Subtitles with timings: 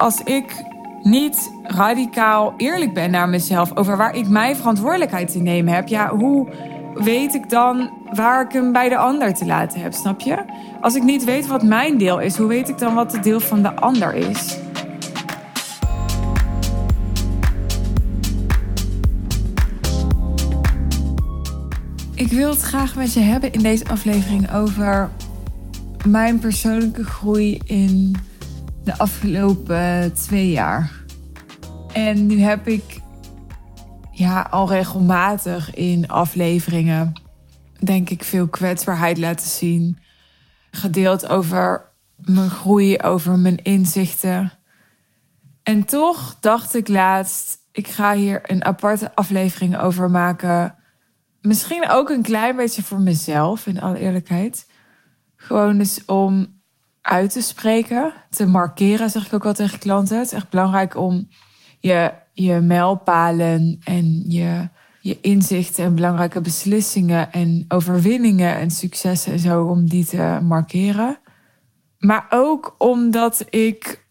[0.00, 0.64] als ik
[1.02, 6.16] niet radicaal eerlijk ben naar mezelf over waar ik mijn verantwoordelijkheid te nemen heb, ja,
[6.16, 6.48] hoe
[6.94, 10.44] weet ik dan waar ik hem bij de ander te laten heb, snap je?
[10.80, 13.40] Als ik niet weet wat mijn deel is, hoe weet ik dan wat het deel
[13.40, 14.58] van de ander is?
[22.14, 25.10] Ik wil het graag met je hebben in deze aflevering over
[26.06, 28.16] mijn persoonlijke groei in
[28.98, 30.90] afgelopen twee jaar.
[31.92, 33.00] En nu heb ik
[34.10, 37.12] ja, al regelmatig in afleveringen,
[37.78, 39.98] denk ik, veel kwetsbaarheid laten zien.
[40.70, 44.52] Gedeeld over mijn groei, over mijn inzichten.
[45.62, 50.74] En toch dacht ik laatst, ik ga hier een aparte aflevering over maken.
[51.40, 54.66] Misschien ook een klein beetje voor mezelf, in alle eerlijkheid.
[55.36, 56.59] Gewoon eens om
[57.10, 60.18] uit te spreken, te markeren, zeg ik ook wel tegen klanten.
[60.18, 61.28] Het is echt belangrijk om
[61.80, 64.68] je, je mijlpalen en je,
[65.00, 71.18] je inzichten en belangrijke beslissingen en overwinningen en successen en zo, om die te markeren.
[71.98, 74.06] Maar ook omdat ik,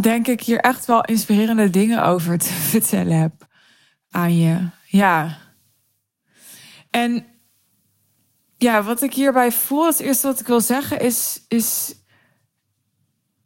[0.00, 3.46] denk ik, hier echt wel inspirerende dingen over te vertellen heb
[4.10, 4.58] aan je.
[4.86, 5.38] Ja.
[6.90, 7.24] En
[8.58, 11.94] ja, wat ik hierbij voel, het eerste wat ik wil zeggen is, is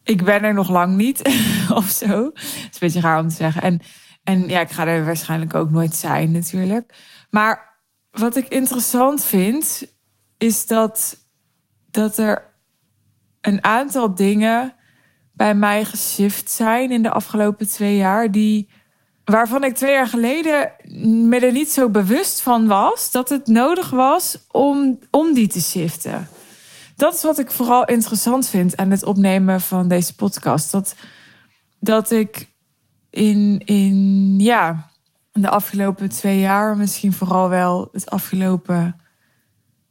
[0.02, 1.22] ik ben er nog lang niet
[1.80, 2.24] of zo.
[2.34, 3.62] Het is een beetje raar om te zeggen.
[3.62, 3.80] En,
[4.22, 6.94] en ja, ik ga er waarschijnlijk ook nooit zijn natuurlijk.
[7.30, 9.86] Maar wat ik interessant vind,
[10.38, 11.26] is dat,
[11.90, 12.54] dat er
[13.40, 14.74] een aantal dingen
[15.32, 18.70] bij mij geshift zijn in de afgelopen twee jaar, die,
[19.24, 20.72] waarvan ik twee jaar geleden
[21.28, 25.60] me er niet zo bewust van was dat het nodig was om, om die te
[25.60, 26.28] shiften
[27.02, 30.70] dat is wat ik vooral interessant vind aan het opnemen van deze podcast.
[30.70, 30.94] Dat,
[31.80, 32.50] dat ik
[33.10, 34.90] in, in ja,
[35.32, 39.00] de afgelopen twee jaar, misschien vooral wel het afgelopen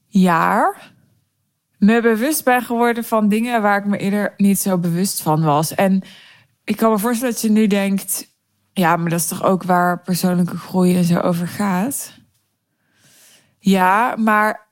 [0.08, 0.94] jaar,
[1.78, 5.76] me bewust ben geworden van dingen waar ik me eerder niet zo bewust van was.
[5.76, 6.02] En
[6.64, 8.31] ik kan me voorstellen dat je nu denkt,
[8.74, 12.14] ja, maar dat is toch ook waar persoonlijke groei en zo over gaat.
[13.60, 14.68] Ja, maar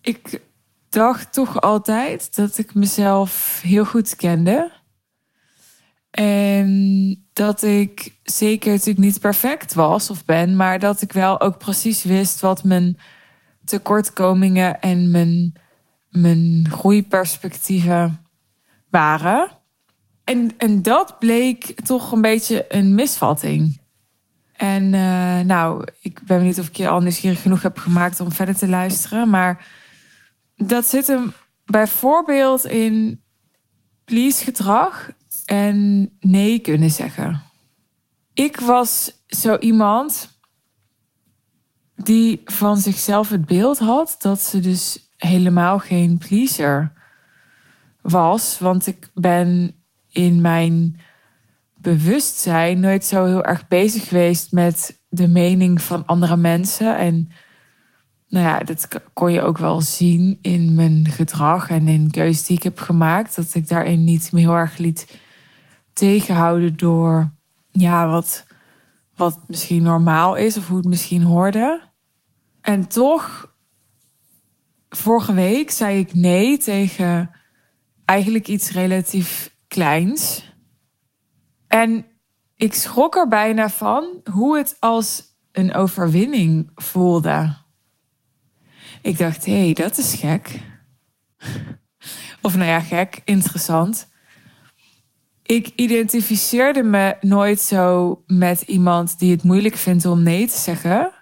[0.00, 0.40] ik
[0.88, 4.72] dacht toch altijd dat ik mezelf heel goed kende.
[6.10, 11.58] En dat ik zeker natuurlijk niet perfect was of ben, maar dat ik wel ook
[11.58, 12.98] precies wist wat mijn
[13.64, 15.52] tekortkomingen en mijn,
[16.10, 18.26] mijn groeiperspectieven
[18.90, 19.57] waren.
[20.28, 23.80] En, en dat bleek toch een beetje een misvatting.
[24.52, 28.32] En uh, nou, ik ben benieuwd of ik je al nieuwsgierig genoeg heb gemaakt om
[28.32, 29.30] verder te luisteren.
[29.30, 29.66] Maar
[30.56, 31.32] dat zit hem
[31.64, 33.22] bijvoorbeeld in
[34.04, 35.10] please gedrag
[35.44, 37.42] en nee kunnen zeggen.
[38.32, 40.40] Ik was zo iemand
[41.94, 46.92] die van zichzelf het beeld had dat ze dus helemaal geen pleaser
[48.00, 48.58] was.
[48.58, 49.77] Want ik ben
[50.18, 51.00] in mijn
[51.76, 56.96] bewustzijn nooit zo heel erg bezig geweest met de mening van andere mensen.
[56.98, 57.30] En
[58.28, 62.56] nou ja, dat kon je ook wel zien in mijn gedrag en in keuzes die
[62.56, 63.36] ik heb gemaakt.
[63.36, 65.18] Dat ik daarin niet me heel erg liet
[65.92, 67.32] tegenhouden door
[67.70, 68.46] ja, wat,
[69.16, 71.80] wat misschien normaal is of hoe het misschien hoorde.
[72.60, 73.54] En toch,
[74.88, 77.30] vorige week zei ik nee tegen
[78.04, 80.52] eigenlijk iets relatief kleins.
[81.66, 82.06] En
[82.56, 87.56] ik schrok er bijna van hoe het als een overwinning voelde.
[89.02, 90.60] Ik dacht, hé, hey, dat is gek.
[92.42, 94.08] Of nou ja, gek, interessant.
[95.42, 101.12] Ik identificeerde me nooit zo met iemand die het moeilijk vindt om nee te zeggen.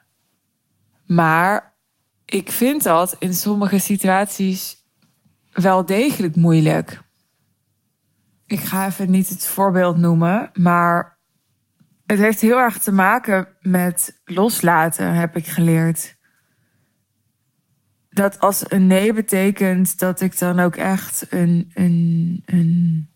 [1.06, 1.74] Maar
[2.24, 4.76] ik vind dat in sommige situaties
[5.52, 7.04] wel degelijk moeilijk.
[8.46, 11.18] Ik ga even niet het voorbeeld noemen, maar
[12.06, 16.16] het heeft heel erg te maken met loslaten, heb ik geleerd
[18.16, 23.10] dat als een nee betekent dat ik dan ook echt een, een, een,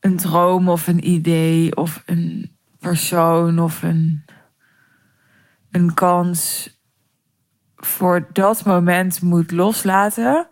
[0.00, 4.24] een droom of een idee of een persoon of een,
[5.70, 6.70] een kans
[7.76, 10.48] voor dat moment moet loslaten,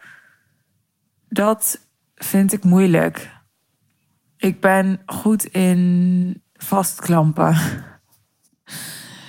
[1.29, 3.31] dat vind ik moeilijk.
[4.41, 7.55] Ik ben goed in vastklampen.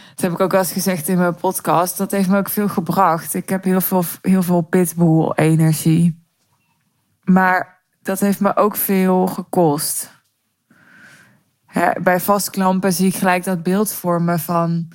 [0.09, 1.97] Dat heb ik ook wel eens gezegd in mijn podcast.
[1.97, 3.33] Dat heeft me ook veel gebracht.
[3.33, 6.25] Ik heb heel veel, heel veel pitbull-energie.
[7.23, 10.11] Maar dat heeft me ook veel gekost.
[12.01, 14.87] bij vastklampen zie ik gelijk dat beeld vormen van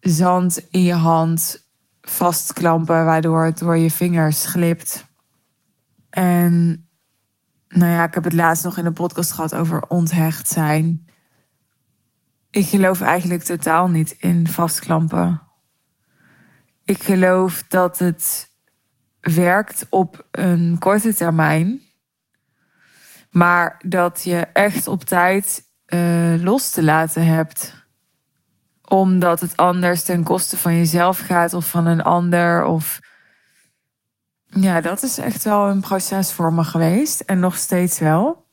[0.00, 1.68] zand in je hand
[2.00, 5.06] vastklampen, waardoor het door je vingers glipt.
[6.10, 6.86] En
[7.72, 11.06] nou ja, ik heb het laatst nog in de podcast gehad over onthecht zijn.
[12.50, 15.42] Ik geloof eigenlijk totaal niet in vastklampen.
[16.84, 18.50] Ik geloof dat het
[19.20, 21.80] werkt op een korte termijn.
[23.30, 27.86] Maar dat je echt op tijd uh, los te laten hebt.
[28.88, 32.64] Omdat het anders ten koste van jezelf gaat of van een ander.
[32.64, 33.00] Of
[34.60, 37.20] ja, dat is echt wel een proces voor me geweest.
[37.20, 38.46] En nog steeds wel.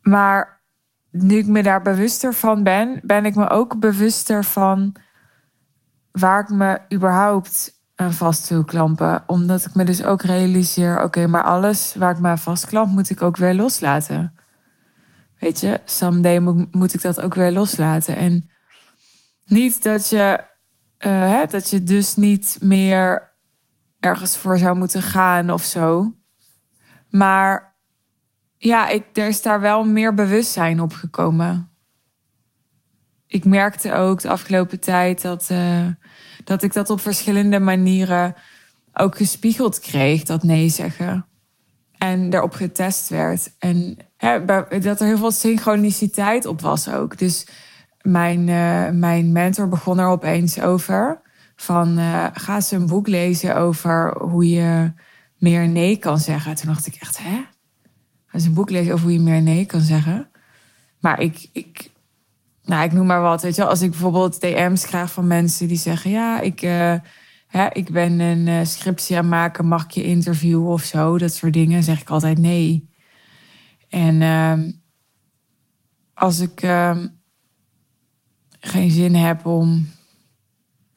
[0.00, 0.62] Maar
[1.10, 4.96] nu ik me daar bewuster van ben, ben ik me ook bewuster van
[6.12, 9.22] waar ik me überhaupt aan vast wil klampen.
[9.26, 13.10] Omdat ik me dus ook realiseer: oké, maar alles waar ik me aan vastklamp, moet
[13.10, 14.34] ik ook weer loslaten.
[15.38, 16.38] Weet je, someday
[16.70, 18.16] moet, ik dat ook weer loslaten.
[18.16, 18.50] En
[19.44, 20.44] niet dat je,
[20.98, 23.33] uh, hè, dat je dus niet meer
[24.04, 26.14] ergens voor zou moeten gaan of zo.
[27.10, 27.74] Maar
[28.56, 31.68] ja, ik, er is daar wel meer bewustzijn op gekomen.
[33.26, 35.86] Ik merkte ook de afgelopen tijd dat, uh,
[36.44, 38.34] dat ik dat op verschillende manieren
[38.92, 41.26] ook gespiegeld kreeg, dat nee zeggen.
[41.98, 43.54] En daarop getest werd.
[43.58, 43.96] En
[44.80, 47.18] dat er heel veel synchroniciteit op was ook.
[47.18, 47.46] Dus
[48.00, 51.22] mijn, uh, mijn mentor begon er opeens over.
[51.56, 54.92] Van uh, ga eens een boek lezen over hoe je
[55.38, 56.54] meer nee kan zeggen.
[56.54, 57.36] Toen dacht ik echt, hè?
[58.26, 60.28] Ga eens een boek lezen over hoe je meer nee kan zeggen.
[61.00, 61.90] Maar ik, ik,
[62.62, 63.42] nou, ik noem maar wat.
[63.42, 66.94] Weet je, als ik bijvoorbeeld DM's krijg van mensen die zeggen: Ja, ik, uh,
[67.46, 71.18] hè, ik ben een uh, scriptie aan maken, mag ik je interviewen of zo?
[71.18, 71.82] Dat soort dingen.
[71.82, 72.88] zeg ik altijd nee.
[73.88, 74.72] En uh,
[76.14, 77.06] als ik ehm,
[78.60, 79.88] geen zin heb om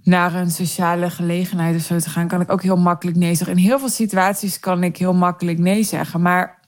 [0.07, 3.57] naar een sociale gelegenheid of zo te gaan, kan ik ook heel makkelijk nee zeggen.
[3.57, 6.21] In heel veel situaties kan ik heel makkelijk nee zeggen.
[6.21, 6.59] Maar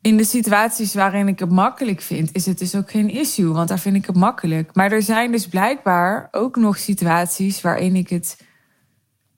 [0.00, 3.68] in de situaties waarin ik het makkelijk vind, is het dus ook geen issue, want
[3.68, 4.74] daar vind ik het makkelijk.
[4.74, 8.44] Maar er zijn dus blijkbaar ook nog situaties waarin ik het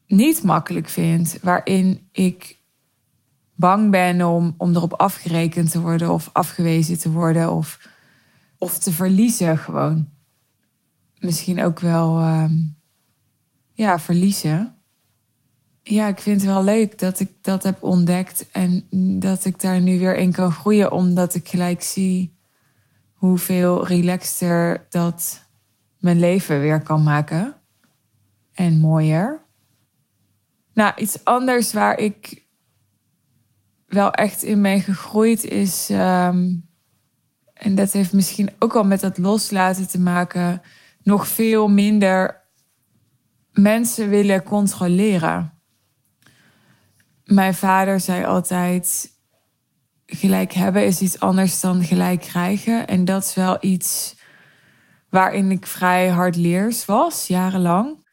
[0.07, 2.59] niet makkelijk vind, waarin ik
[3.55, 7.89] bang ben om, om erop afgerekend te worden of afgewezen te worden of,
[8.59, 10.15] of te verliezen gewoon
[11.27, 12.51] misschien ook wel uh,
[13.73, 14.75] ja, verliezen.
[15.83, 18.87] Ja, ik vind het wel leuk dat ik dat heb ontdekt en
[19.21, 22.39] dat ik daar nu weer in kan groeien, omdat ik gelijk zie
[23.13, 25.47] hoeveel relaxter dat
[25.99, 27.55] mijn leven weer kan maken.
[28.53, 29.45] En mooier.
[30.75, 32.45] Nou, iets anders waar ik
[33.87, 35.89] wel echt in ben gegroeid is.
[35.91, 36.69] Um,
[37.53, 40.63] en dat heeft misschien ook al met dat loslaten te maken
[41.07, 42.43] nog veel minder
[43.53, 45.53] mensen willen controleren.
[47.25, 49.11] Mijn vader zei altijd:
[50.07, 52.87] gelijk hebben is iets anders dan gelijk krijgen.
[52.87, 54.17] En dat is wel iets
[55.11, 58.05] waarin ik vrij hard leers was, jarenlang.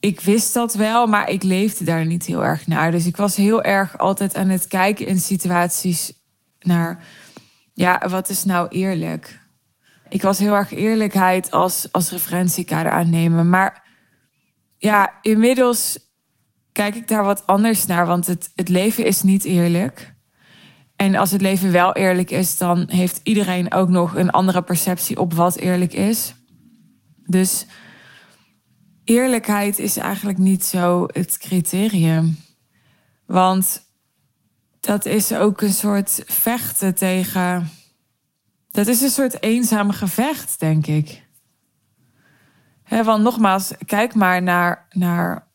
[0.00, 2.90] Ik wist dat wel, maar ik leefde daar niet heel erg naar.
[2.90, 6.12] Dus ik was heel erg altijd aan het kijken in situaties
[6.58, 7.04] naar,
[7.72, 9.42] ja, wat is nou eerlijk?
[10.14, 13.48] Ik was heel erg eerlijkheid als, als referentiekader aannemen.
[13.48, 13.84] Maar
[14.78, 15.98] ja, inmiddels
[16.72, 18.06] kijk ik daar wat anders naar.
[18.06, 20.14] Want het, het leven is niet eerlijk.
[20.96, 25.20] En als het leven wel eerlijk is, dan heeft iedereen ook nog een andere perceptie
[25.20, 26.34] op wat eerlijk is.
[27.26, 27.66] Dus
[29.04, 32.38] eerlijkheid is eigenlijk niet zo het criterium.
[33.26, 33.82] Want
[34.80, 37.70] dat is ook een soort vechten tegen
[38.74, 41.26] dat is een soort eenzame gevecht, denk ik.
[42.82, 45.46] He, want nogmaals, kijk maar naar, naar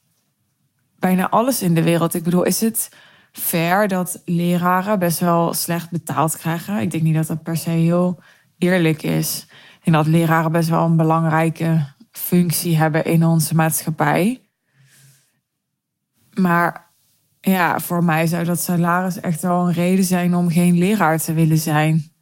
[1.00, 2.14] bijna alles in de wereld.
[2.14, 2.90] Ik bedoel, is het
[3.32, 6.80] fair dat leraren best wel slecht betaald krijgen?
[6.80, 8.22] Ik denk niet dat dat per se heel
[8.58, 9.48] eerlijk is.
[9.84, 14.50] Denk dat leraren best wel een belangrijke functie hebben in onze maatschappij.
[16.34, 16.94] Maar
[17.42, 21.34] ja, voor mij zou dat salaris echt wel een reden zijn om geen leraar te
[21.34, 22.18] willen zijn.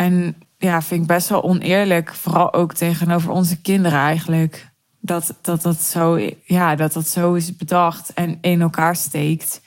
[0.00, 4.70] En ja, vind ik best wel oneerlijk, vooral ook tegenover onze kinderen eigenlijk.
[5.00, 9.60] Dat dat, dat, zo, ja, dat dat zo is bedacht en in elkaar steekt.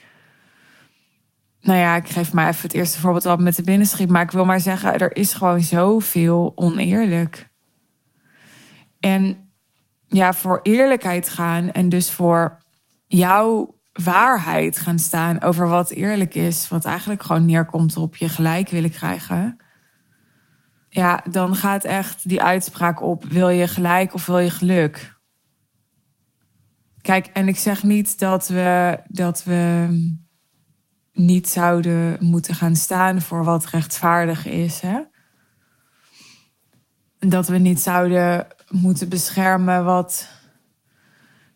[1.62, 4.10] Nou ja, ik geef maar even het eerste voorbeeld op met de binnenschiet.
[4.10, 7.50] Maar ik wil maar zeggen, er is gewoon zoveel oneerlijk.
[9.00, 9.50] En
[10.08, 12.58] ja, voor eerlijkheid gaan en dus voor
[13.08, 18.70] jouw waarheid gaan staan over wat eerlijk is, wat eigenlijk gewoon neerkomt op je gelijk
[18.70, 19.58] willen krijgen,
[20.94, 25.14] ja, dan gaat echt die uitspraak op: wil je gelijk of wil je geluk?
[27.02, 29.88] Kijk, en ik zeg niet dat we, dat we
[31.14, 34.82] niet zouden moeten gaan staan voor wat rechtvaardig is.
[34.82, 35.02] Hè?
[37.20, 40.28] Dat we niet zouden moeten beschermen wat,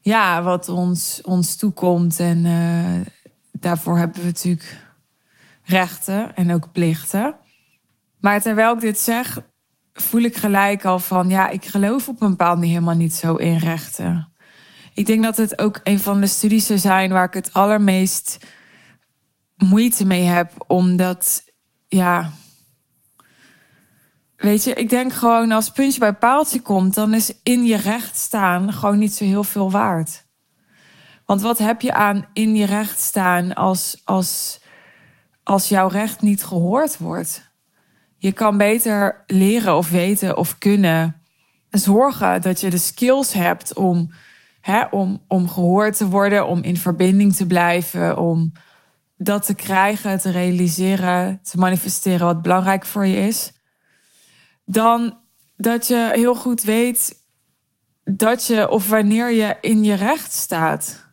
[0.02, 2.20] ja, wat ons, ons toekomt.
[2.20, 3.06] En uh,
[3.52, 4.78] daarvoor hebben we natuurlijk
[5.64, 7.36] rechten en ook plichten.
[8.20, 9.40] Maar terwijl ik dit zeg,
[9.94, 13.36] voel ik gelijk al van, ja, ik geloof op een bepaald manier helemaal niet zo
[13.36, 14.32] in rechten.
[14.94, 18.38] Ik denk dat het ook een van de studies zou zijn waar ik het allermeest
[19.56, 21.44] moeite mee heb, omdat,
[21.88, 22.32] ja,
[24.36, 28.18] weet je, ik denk gewoon als puntje bij paaltje komt, dan is in je recht
[28.18, 30.26] staan gewoon niet zo heel veel waard.
[31.26, 34.62] Want wat heb je aan in je recht staan als, als,
[35.44, 37.47] als jouw recht niet gehoord wordt?
[38.18, 41.22] Je kan beter leren of weten of kunnen
[41.70, 44.12] zorgen dat je de skills hebt om,
[44.62, 48.52] hè, om, om gehoord te worden, om in verbinding te blijven, om
[49.18, 53.54] dat te krijgen, te realiseren, te manifesteren wat belangrijk voor je is.
[54.66, 55.18] Dan
[55.56, 57.26] dat je heel goed weet
[58.04, 61.07] dat je of wanneer je in je recht staat.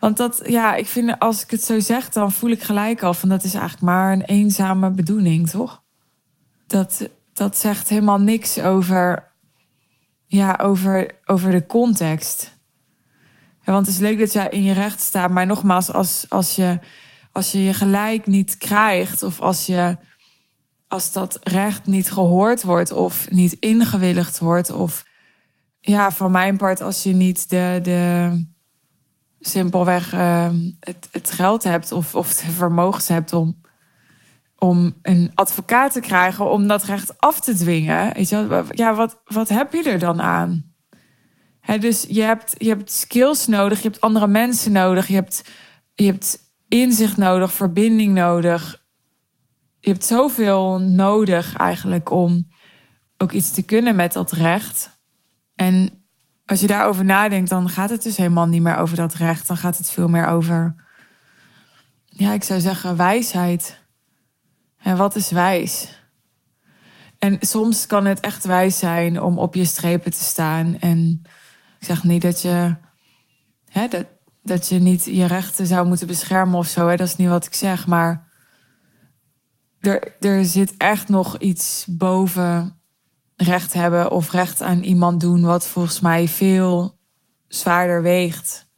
[0.00, 3.14] Want dat, ja, ik vind als ik het zo zeg, dan voel ik gelijk al
[3.14, 5.82] van dat is eigenlijk maar een eenzame bedoeling, toch?
[6.66, 9.32] Dat, dat zegt helemaal niks over,
[10.26, 12.58] ja, over, over de context.
[13.62, 16.56] Ja, want het is leuk dat jij in je recht staat, maar nogmaals, als, als,
[16.56, 16.78] je,
[17.32, 19.96] als je je gelijk niet krijgt of als je
[20.88, 25.04] als dat recht niet gehoord wordt of niet ingewilligd wordt of
[25.80, 28.30] ja, van mijn part als je niet de, de
[29.40, 30.48] simpelweg uh,
[30.80, 33.60] het, het geld hebt of, of vermogens hebt om,
[34.58, 38.14] om een advocaat te krijgen om dat recht af te dwingen.
[38.14, 40.68] Weet je, ja, wat, wat heb je er dan aan?
[41.78, 45.50] dus je hebt, je hebt skills nodig, je hebt andere mensen nodig, je hebt,
[45.94, 48.84] je hebt inzicht nodig, verbinding nodig.
[49.78, 52.48] Je hebt zoveel nodig eigenlijk om
[53.16, 55.00] ook iets te kunnen met dat recht.
[55.54, 55.99] En
[56.50, 59.46] als je daarover nadenkt, dan gaat het dus helemaal niet meer over dat recht.
[59.46, 60.74] Dan gaat het veel meer over,
[62.04, 63.84] ja, ik zou zeggen, wijsheid.
[64.78, 65.98] En wat is wijs?
[67.18, 70.78] En soms kan het echt wijs zijn om op je strepen te staan.
[70.78, 71.20] En
[71.78, 72.76] ik zeg niet dat je,
[73.68, 74.06] hè, dat,
[74.42, 76.88] dat je niet je rechten zou moeten beschermen of zo.
[76.88, 76.96] Hè?
[76.96, 77.86] Dat is niet wat ik zeg.
[77.86, 78.28] Maar
[79.80, 82.79] er, er zit echt nog iets boven
[83.40, 86.98] recht hebben of recht aan iemand doen, wat volgens mij veel
[87.48, 88.68] zwaarder weegt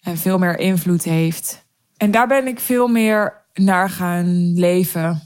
[0.00, 1.66] en veel meer invloed heeft.
[1.96, 5.22] En daar ben ik veel meer naar gaan leven.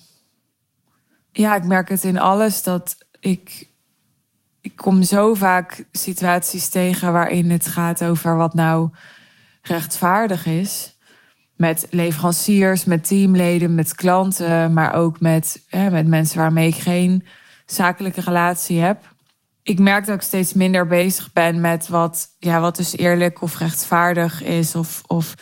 [1.32, 3.68] Ja, ik merk het in alles dat ik.
[4.62, 8.90] Ik kom zo vaak situaties tegen waarin het gaat over wat nou
[9.62, 10.98] rechtvaardig is.
[11.56, 17.24] Met leveranciers, met teamleden, met klanten, maar ook met, hè, met mensen waarmee ik geen
[17.72, 19.14] zakelijke relatie heb.
[19.62, 23.58] Ik merk dat ik steeds minder bezig ben met wat, ja, wat dus eerlijk of
[23.58, 25.34] rechtvaardig is of, of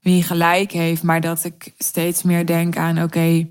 [0.00, 3.48] wie gelijk heeft, maar dat ik steeds meer denk aan: oké,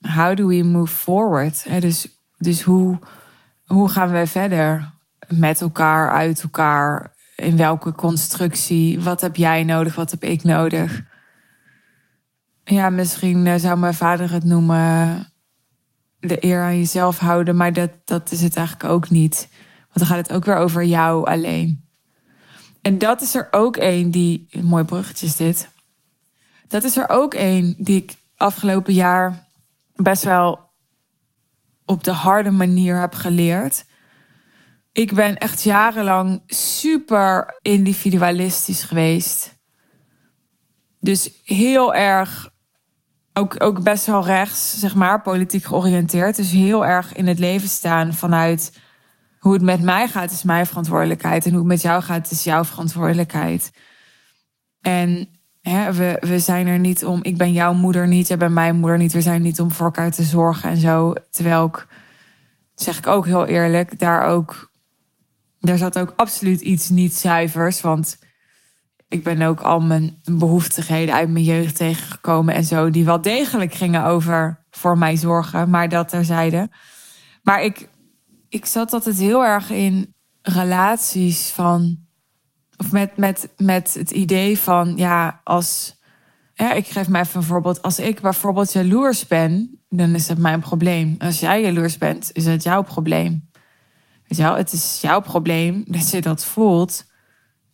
[0.00, 1.80] how do we move forward?
[1.80, 2.98] dus, dus hoe,
[3.64, 4.92] hoe gaan we verder
[5.28, 7.14] met elkaar, uit elkaar?
[7.36, 9.00] In welke constructie?
[9.00, 9.94] Wat heb jij nodig?
[9.94, 11.02] Wat heb ik nodig?
[12.64, 15.26] Ja, misschien eh, zou mijn vader het noemen
[16.26, 19.48] de eer aan jezelf houden, maar dat, dat is het eigenlijk ook niet.
[19.80, 21.84] Want dan gaat het ook weer over jou alleen.
[22.82, 25.68] En dat is er ook één die, een mooi bruggetje is dit.
[26.68, 29.46] Dat is er ook één die ik afgelopen jaar
[29.94, 30.70] best wel
[31.84, 33.84] op de harde manier heb geleerd.
[34.92, 39.54] Ik ben echt jarenlang super individualistisch geweest.
[41.00, 42.50] Dus heel erg
[43.38, 46.36] ook, ook best wel rechts, zeg maar, politiek georiënteerd.
[46.36, 48.78] Dus heel erg in het leven staan vanuit
[49.38, 51.44] hoe het met mij gaat, is mijn verantwoordelijkheid.
[51.44, 53.72] En hoe het met jou gaat, is jouw verantwoordelijkheid.
[54.80, 55.28] En
[55.60, 58.76] hè, we, we zijn er niet om, ik ben jouw moeder niet, jij bent mijn
[58.76, 59.12] moeder niet.
[59.12, 61.14] We zijn niet om voor elkaar te zorgen en zo.
[61.30, 61.86] Terwijl ik,
[62.74, 64.70] zeg ik ook heel eerlijk, daar ook,
[65.60, 67.80] daar zat ook absoluut iets niet zuivers.
[67.80, 68.18] Want
[69.08, 73.74] ik ben ook al mijn behoeftigheden uit mijn jeugd tegengekomen en zo, die wel degelijk
[73.74, 76.70] gingen over voor mij zorgen, maar dat terzijde.
[77.42, 77.88] Maar ik,
[78.48, 82.06] ik zat altijd heel erg in relaties van
[82.76, 85.94] of met, met, met het idee van, ja, als.
[86.54, 87.82] Ja, ik geef mij even een voorbeeld.
[87.82, 91.14] Als ik bijvoorbeeld jaloers ben, dan is het mijn probleem.
[91.18, 93.50] Als jij jaloers bent, is het jouw probleem.
[94.26, 97.04] Weet je wel, het is jouw probleem dat je dat voelt.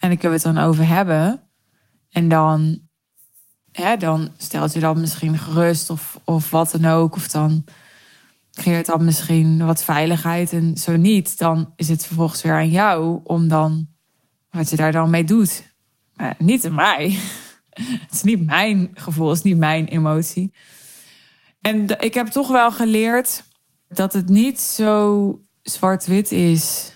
[0.02, 1.40] En ik kunnen we het dan over hebben.
[2.10, 2.80] En dan,
[3.72, 7.14] hè, dan stelt je dat misschien gerust of, of wat dan ook.
[7.14, 7.64] Of dan
[8.52, 10.52] creëert dat misschien wat veiligheid.
[10.52, 13.88] En zo niet, dan is het vervolgens weer aan jou om dan
[14.50, 15.74] wat je daar dan mee doet.
[16.38, 17.10] Niet aan mij.
[17.80, 20.52] Het is niet mijn gevoel, het is niet mijn emotie.
[21.60, 23.44] En ik heb toch wel geleerd
[23.88, 26.91] dat het niet zo zwart-wit is.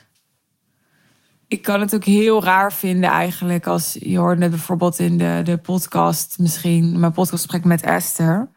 [1.49, 5.57] Ik kan het ook heel raar vinden eigenlijk als je hoorde bijvoorbeeld in de, de
[5.57, 8.49] podcast misschien, mijn podcastgesprek met Esther.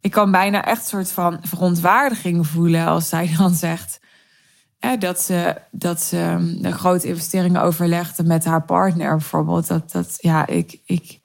[0.00, 4.00] Ik kan bijna echt een soort van verontwaardiging voelen als zij dan zegt
[4.98, 6.16] dat ze, dat ze
[6.62, 9.66] ehm, grote investeringen overlegde met haar partner bijvoorbeeld.
[9.66, 11.20] Dat, dat ja, ik, ik,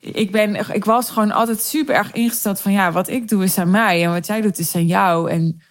[0.00, 3.58] ik, ben, ik was gewoon altijd super erg ingesteld van ja, wat ik doe is
[3.58, 5.30] aan mij en wat jij doet is aan jou.
[5.30, 5.62] En,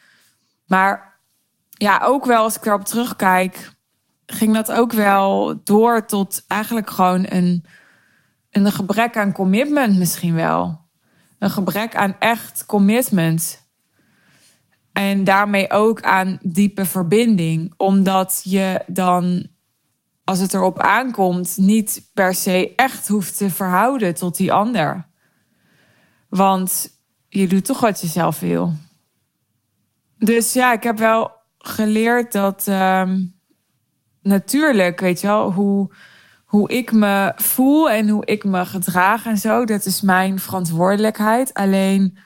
[0.65, 1.19] maar
[1.69, 3.75] ja, ook wel als ik erop terugkijk,
[4.27, 7.65] ging dat ook wel door tot eigenlijk gewoon een,
[8.51, 10.85] een gebrek aan commitment misschien wel.
[11.39, 13.65] Een gebrek aan echt commitment.
[14.93, 17.73] En daarmee ook aan diepe verbinding.
[17.77, 19.47] Omdat je dan,
[20.23, 25.07] als het erop aankomt, niet per se echt hoeft te verhouden tot die ander.
[26.29, 26.89] Want
[27.29, 28.73] je doet toch wat je zelf wil.
[30.17, 33.19] Dus ja, ik heb wel geleerd dat ehm,
[34.27, 35.89] natuurlijk, weet je wel, hoe,
[36.45, 41.53] hoe ik me voel en hoe ik me gedraag en zo, dat is mijn verantwoordelijkheid.
[41.53, 42.17] Alleen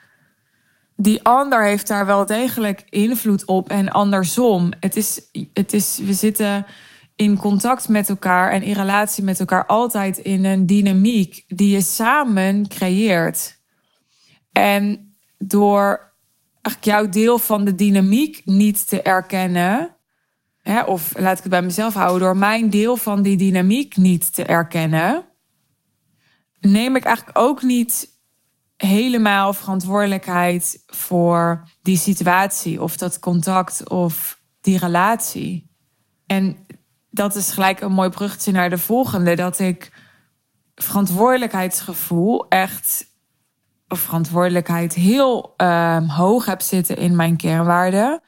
[0.95, 4.71] die ander heeft daar wel degelijk invloed op en andersom.
[4.79, 5.21] Het is,
[5.53, 6.65] het is, we zitten
[7.15, 11.81] in contact met elkaar en in relatie met elkaar altijd in een dynamiek die je
[11.81, 13.59] samen creëert.
[14.51, 16.13] En door
[16.79, 19.95] jouw deel van de dynamiek niet te erkennen,
[20.61, 24.33] hè, of laat ik het bij mezelf houden, door mijn deel van die dynamiek niet
[24.33, 25.25] te erkennen,
[26.59, 28.09] neem ik eigenlijk ook niet
[28.77, 35.69] helemaal verantwoordelijkheid voor die situatie of dat contact of die relatie.
[36.25, 36.57] En
[37.09, 39.35] dat is gelijk een mooi bruggetje naar de volgende.
[39.35, 39.91] Dat ik
[40.75, 43.05] verantwoordelijkheidsgevoel echt,
[43.87, 48.21] of verantwoordelijkheid heel uh, hoog heb zitten in mijn kernwaarden.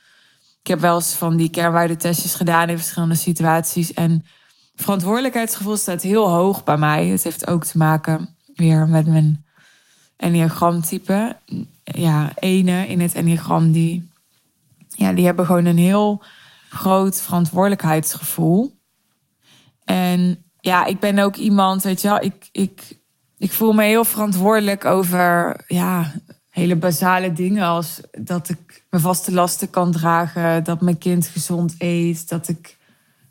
[0.63, 3.93] Ik heb wel eens van die kernwaardetestjes gedaan in verschillende situaties.
[3.93, 4.25] En
[4.75, 7.07] verantwoordelijkheidsgevoel staat heel hoog bij mij.
[7.07, 9.45] Het heeft ook te maken weer met mijn
[10.17, 11.37] enneagramtype.
[11.83, 14.11] Ja, ene in het enneagram die,
[14.87, 16.23] ja, die hebben gewoon een heel
[16.69, 18.79] groot verantwoordelijkheidsgevoel.
[19.83, 22.99] En ja, ik ben ook iemand, weet je wel, ik, ik,
[23.37, 26.13] ik voel me heel verantwoordelijk over ja,
[26.53, 31.75] hele basale dingen als dat ik mijn vaste lasten kan dragen, dat mijn kind gezond
[31.77, 32.77] eet, dat ik,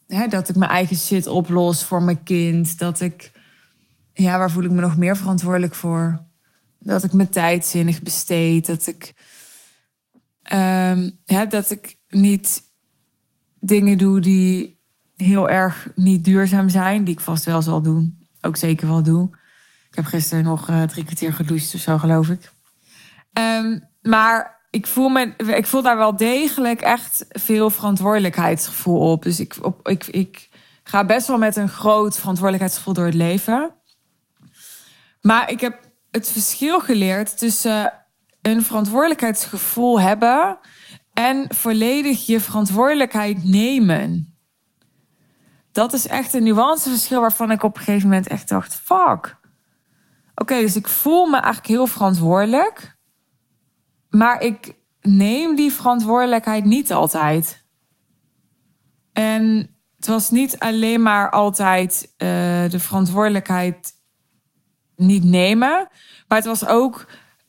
[0.07, 3.33] hè, dat ik mijn eigen shit oplos voor mijn kind, dat ik,
[4.13, 6.23] ja, waar voel ik me nog meer verantwoordelijk voor?
[6.79, 8.67] Dat ik mijn tijd zinnig besteed.
[8.67, 9.15] Dat ik,
[10.53, 12.63] um, ja, dat ik niet
[13.61, 14.81] dingen doe die
[15.17, 17.05] heel erg niet duurzaam zijn.
[17.05, 18.27] Die ik vast wel zal doen.
[18.41, 19.29] Ook zeker wel doe.
[19.91, 22.52] Ik heb gisteren nog uh, drie kwartier gedoucht of zo, geloof ik.
[23.39, 29.23] Um, maar ik voel, me, ik voel daar wel degelijk echt veel verantwoordelijkheidsgevoel op.
[29.23, 30.49] Dus ik, ik, ik
[30.83, 33.75] ga best wel met een groot verantwoordelijkheidsgevoel door het leven.
[35.21, 37.93] Maar ik heb het verschil geleerd tussen
[38.43, 40.59] een verantwoordelijkheidsgevoel hebben
[41.13, 44.37] en volledig je verantwoordelijkheid nemen.
[45.73, 49.41] Dat is echt een nuanceverschil waarvan ik op een gegeven moment echt dacht: fuck.
[50.35, 52.92] Oké, dus ik voel me eigenlijk heel verantwoordelijk,
[54.13, 57.65] maar ik neem die verantwoordelijkheid niet altijd.
[59.13, 62.29] En het was niet alleen maar altijd uh,
[62.71, 63.93] de verantwoordelijkheid
[64.97, 65.89] niet nemen.
[66.29, 67.07] Maar het was ook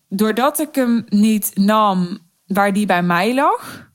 [0.10, 3.91] doordat ik hem niet nam waar die bij mij lag,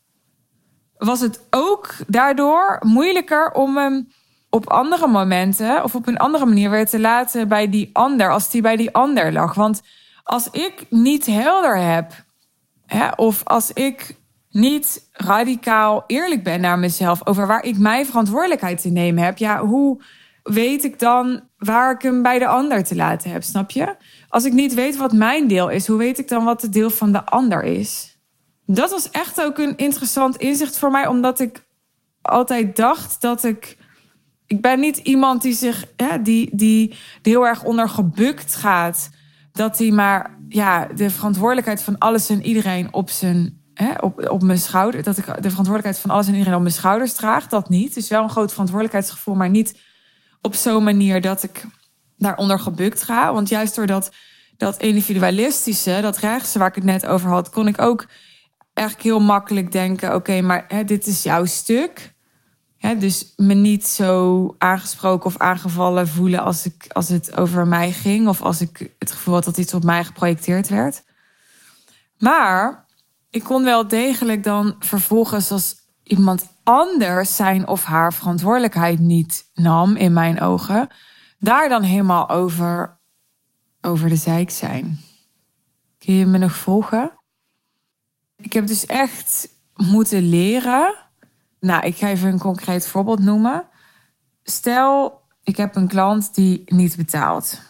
[0.96, 4.08] was het ook daardoor moeilijker om hem
[4.50, 8.50] op andere momenten of op een andere manier weer te laten bij die ander, als
[8.50, 9.54] die bij die ander lag.
[9.54, 9.82] Want
[10.22, 12.12] als ik niet helder heb,
[12.88, 14.16] hè, of als ik
[14.50, 19.64] niet radicaal eerlijk ben naar mezelf over waar ik mijn verantwoordelijkheid te nemen heb, ja,
[19.64, 20.02] hoe
[20.42, 23.96] weet ik dan waar ik hem bij de ander te laten heb, snap je?
[24.28, 26.90] Als ik niet weet wat mijn deel is, hoe weet ik dan wat het deel
[26.90, 28.18] van de ander is?
[28.66, 31.66] Dat was echt ook een interessant inzicht voor mij, omdat ik
[32.22, 33.76] altijd dacht dat ik
[34.48, 36.88] ik ben niet iemand die zich, ja, die, die,
[37.22, 39.10] die heel erg onder gebukt gaat.
[39.58, 43.62] Dat hij maar ja, de verantwoordelijkheid van alles en iedereen op zijn,
[44.00, 45.02] op, op mijn schouder.
[45.02, 47.46] Dat ik de verantwoordelijkheid van alles en iedereen op mijn schouders draag.
[47.46, 47.96] Dat niet.
[47.96, 49.78] Is wel een groot verantwoordelijkheidsgevoel, maar niet
[50.40, 51.64] op zo'n manier dat ik
[52.16, 53.32] daaronder gebukt ga.
[53.32, 54.12] Want juist door dat,
[54.78, 58.06] individualistische, dat rechtse waar ik het net over had, kon ik ook
[58.72, 62.14] eigenlijk heel makkelijk denken: oké, maar dit is jouw stuk.
[62.98, 68.28] Dus me niet zo aangesproken of aangevallen voelen als, ik, als het over mij ging.
[68.28, 71.02] Of als ik het gevoel had dat iets op mij geprojecteerd werd.
[72.18, 72.86] Maar
[73.30, 79.96] ik kon wel degelijk dan vervolgens als iemand anders zijn of haar verantwoordelijkheid niet nam
[79.96, 80.88] in mijn ogen.
[81.38, 82.98] Daar dan helemaal over,
[83.80, 85.00] over de zijk zijn.
[85.98, 87.12] Kun je me nog volgen?
[88.36, 90.94] Ik heb dus echt moeten leren.
[91.60, 93.68] Nou, ik ga even een concreet voorbeeld noemen.
[94.42, 97.60] Stel, ik heb een klant die niet betaalt.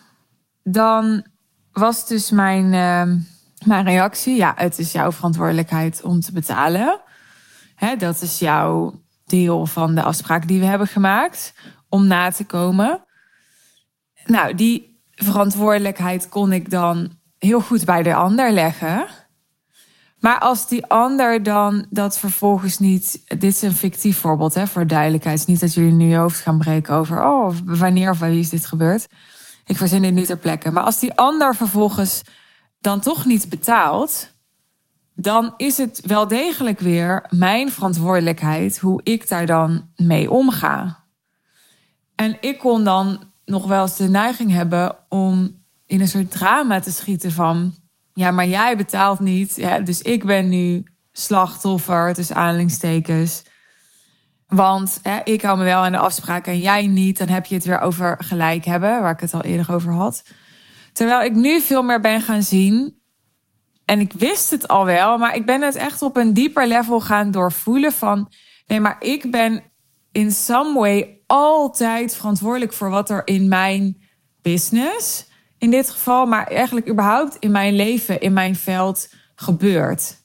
[0.63, 1.27] Dan
[1.73, 3.23] was dus mijn, uh,
[3.67, 7.01] mijn reactie: ja, het is jouw verantwoordelijkheid om te betalen.
[7.75, 11.55] Hè, dat is jouw deel van de afspraak die we hebben gemaakt
[11.89, 13.05] om na te komen.
[14.25, 19.07] Nou, die verantwoordelijkheid kon ik dan heel goed bij de ander leggen.
[20.21, 23.23] Maar als die ander dan dat vervolgens niet.
[23.27, 25.47] Dit is een fictief voorbeeld hè, voor duidelijkheid.
[25.47, 27.25] niet dat jullie nu je hoofd gaan breken over.
[27.25, 29.07] Oh, wanneer of wie is dit gebeurd?
[29.67, 30.71] Ik verzin dit niet ter plekke.
[30.71, 32.23] Maar als die ander vervolgens
[32.81, 34.37] dan toch niet betaalt.
[35.15, 41.05] dan is het wel degelijk weer mijn verantwoordelijkheid hoe ik daar dan mee omga.
[42.15, 46.81] En ik kon dan nog wel eens de neiging hebben om in een soort drama
[46.81, 47.75] te schieten van
[48.19, 49.55] ja, maar jij betaalt niet.
[49.85, 53.43] Dus ik ben nu slachtoffer, tussen aanhalingstekens.
[54.47, 57.19] Want ik hou me wel aan de afspraken en jij niet.
[57.19, 60.23] Dan heb je het weer over gelijk hebben, waar ik het al eerder over had.
[60.93, 62.97] Terwijl ik nu veel meer ben gaan zien.
[63.85, 67.01] En ik wist het al wel, maar ik ben het echt op een dieper level
[67.01, 68.33] gaan doorvoelen van...
[68.67, 69.63] Nee, maar ik ben
[70.13, 74.03] in some way altijd verantwoordelijk voor wat er in mijn
[74.43, 75.28] business
[75.59, 80.17] in dit geval, maar eigenlijk überhaupt in mijn leven, in mijn veld gebeurt.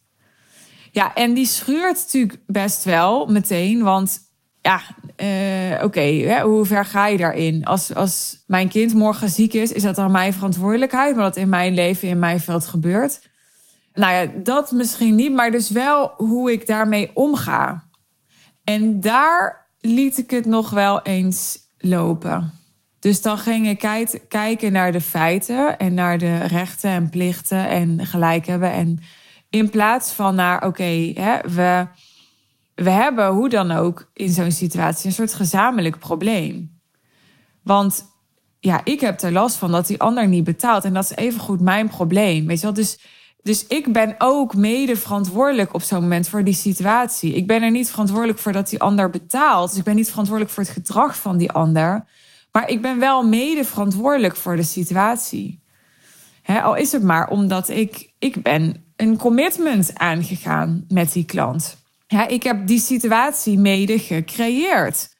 [0.91, 4.19] Ja, en die schuurt natuurlijk best wel meteen, want
[4.61, 4.81] ja,
[5.17, 7.65] uh, oké, hoe ver ga je daarin?
[7.65, 11.49] Als, als mijn kind morgen ziek is, is dat dan mijn verantwoordelijkheid, maar dat in
[11.49, 13.29] mijn leven, in mijn veld gebeurt.
[13.93, 17.83] Nou ja, dat misschien niet, maar dus wel hoe ik daarmee omga.
[18.63, 22.51] En daar liet ik het nog wel eens lopen.
[23.03, 23.79] Dus dan ging ik
[24.27, 28.71] kijken naar de feiten en naar de rechten en plichten en gelijk hebben.
[28.71, 28.99] En
[29.49, 31.13] in plaats van naar, oké,
[31.45, 31.87] we,
[32.75, 36.79] we hebben hoe dan ook in zo'n situatie een soort gezamenlijk probleem.
[37.63, 38.05] Want
[38.59, 40.83] ja, ik heb er last van dat die ander niet betaalt.
[40.83, 42.47] En dat is evengoed mijn probleem.
[42.47, 42.73] Weet je wel?
[42.73, 42.99] Dus,
[43.41, 47.33] dus ik ben ook mede verantwoordelijk op zo'n moment voor die situatie.
[47.33, 49.69] Ik ben er niet verantwoordelijk voor dat die ander betaalt.
[49.69, 52.05] Dus ik ben niet verantwoordelijk voor het gedrag van die ander.
[52.53, 55.63] Maar ik ben wel mede verantwoordelijk voor de situatie.
[56.45, 61.77] al is het maar omdat ik, ik ben een commitment aangegaan met die klant.
[62.07, 65.15] Ja, ik heb die situatie mede gecreëerd.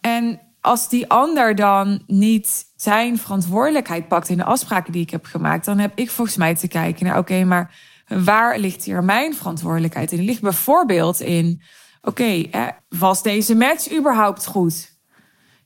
[0.00, 5.24] En als die ander dan niet zijn verantwoordelijkheid pakt in de afspraken die ik heb
[5.24, 7.74] gemaakt, dan heb ik volgens mij te kijken naar: oké, maar
[8.08, 10.24] waar ligt hier mijn verantwoordelijkheid in?
[10.24, 11.62] Ligt bijvoorbeeld in:
[12.00, 12.44] oké,
[12.88, 14.97] was deze match überhaupt goed?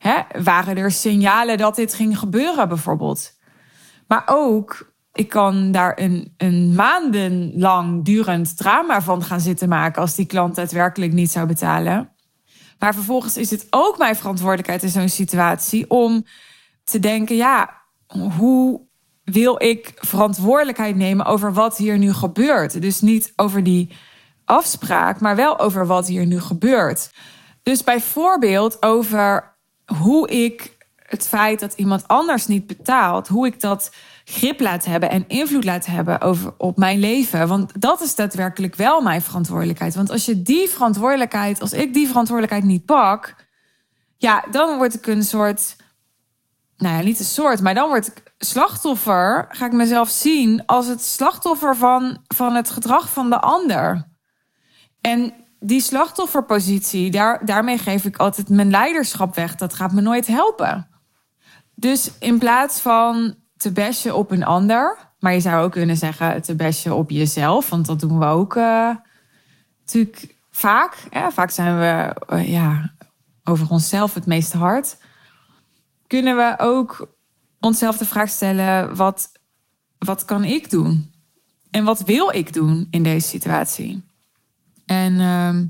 [0.03, 3.33] Hè, waren er signalen dat dit ging gebeuren bijvoorbeeld?
[4.07, 10.15] Maar ook, ik kan daar een, een maandenlang durend drama van gaan zitten maken als
[10.15, 12.13] die klant daadwerkelijk niet zou betalen.
[12.79, 16.25] Maar vervolgens is het ook mijn verantwoordelijkheid in zo'n situatie om
[16.85, 17.83] te denken, ja,
[18.39, 18.87] hoe
[19.25, 22.81] wil ik verantwoordelijkheid nemen over wat hier nu gebeurt?
[22.81, 23.97] Dus niet over die
[24.45, 27.11] afspraak, maar wel over wat hier nu gebeurt.
[27.63, 29.52] Dus bijvoorbeeld over
[29.95, 35.11] hoe ik het feit dat iemand anders niet betaalt, hoe ik dat grip laat hebben
[35.11, 37.49] en invloed laat hebben over, op mijn leven.
[37.49, 39.95] Want dat is daadwerkelijk wel mijn verantwoordelijkheid.
[39.95, 43.35] Want als je die verantwoordelijkheid, als ik die verantwoordelijkheid niet pak,
[44.17, 45.77] ja, dan word ik een soort,
[46.77, 49.47] nou ja, niet een soort, maar dan word ik slachtoffer.
[49.49, 54.09] Ga ik mezelf zien als het slachtoffer van, van het gedrag van de ander.
[55.01, 59.55] En die slachtofferpositie, daar, daarmee geef ik altijd mijn leiderschap weg.
[59.55, 60.89] Dat gaat me nooit helpen.
[61.75, 66.43] Dus in plaats van te bashen op een ander, maar je zou ook kunnen zeggen
[66.43, 68.97] te bashen op jezelf, want dat doen we ook uh,
[69.81, 70.97] natuurlijk vaak.
[71.31, 72.93] Vaak zijn we, uh, ja,
[73.45, 74.97] over onszelf het meest hard,
[76.07, 77.15] kunnen we ook
[77.61, 79.33] onszelf de vraag stellen: wat,
[79.99, 81.13] wat kan ik doen?
[81.71, 84.12] En wat wil ik doen in deze situatie?
[84.87, 85.65] En ehm,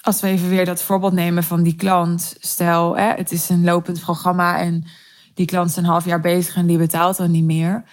[0.00, 3.64] als we even weer dat voorbeeld nemen van die klant, stel, hè, het is een
[3.64, 4.84] lopend programma en
[5.34, 7.84] die klant is een half jaar bezig en die betaalt dan niet meer.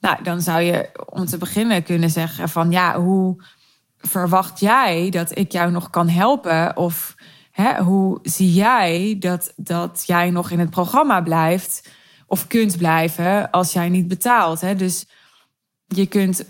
[0.00, 3.44] Nou, dan zou je om te beginnen kunnen zeggen van ja, hoe
[3.98, 6.76] verwacht jij dat ik jou nog kan helpen?
[6.76, 7.14] Of
[7.50, 11.88] hè, hoe zie jij dat, dat jij nog in het programma blijft
[12.26, 14.60] of kunt blijven als jij niet betaalt?
[14.60, 14.74] Hè?
[14.74, 15.06] Dus
[15.86, 16.44] je kunt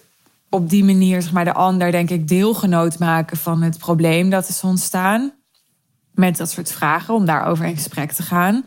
[0.54, 4.48] op die manier zeg maar, de ander, denk ik, deelgenoot maken van het probleem dat
[4.48, 5.32] is ontstaan.
[6.14, 8.64] Met dat soort vragen om daarover in gesprek te gaan.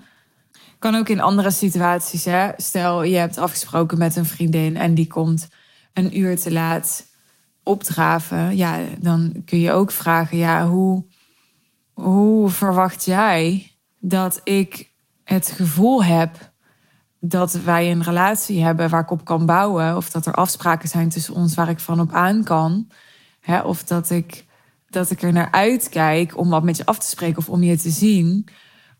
[0.79, 2.25] Kan ook in andere situaties.
[2.25, 2.49] Hè?
[2.57, 5.47] Stel, je hebt afgesproken met een vriendin en die komt
[5.93, 7.05] een uur te laat
[7.63, 8.55] opdraven.
[8.55, 11.05] Ja, dan kun je ook vragen: ja, hoe,
[11.93, 14.91] hoe verwacht jij dat ik
[15.23, 16.53] het gevoel heb
[17.27, 19.95] dat wij een relatie hebben waar ik op kan bouwen?
[19.95, 22.87] Of dat er afspraken zijn tussen ons waar ik van op aan kan?
[23.39, 23.59] Hè?
[23.59, 24.45] Of dat ik,
[24.89, 27.77] dat ik er naar uitkijk om wat met je af te spreken of om je
[27.77, 28.47] te zien.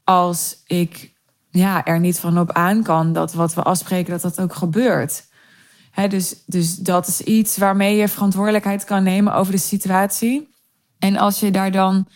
[0.03, 1.13] Als ik
[1.49, 5.23] ja, er niet van op aan kan dat wat we afspreken, dat dat ook gebeurt.
[6.09, 10.53] dus, dus dat is iets waarmee je verantwoordelijkheid kan nemen over de situatie.
[10.99, 12.07] En als je daar dan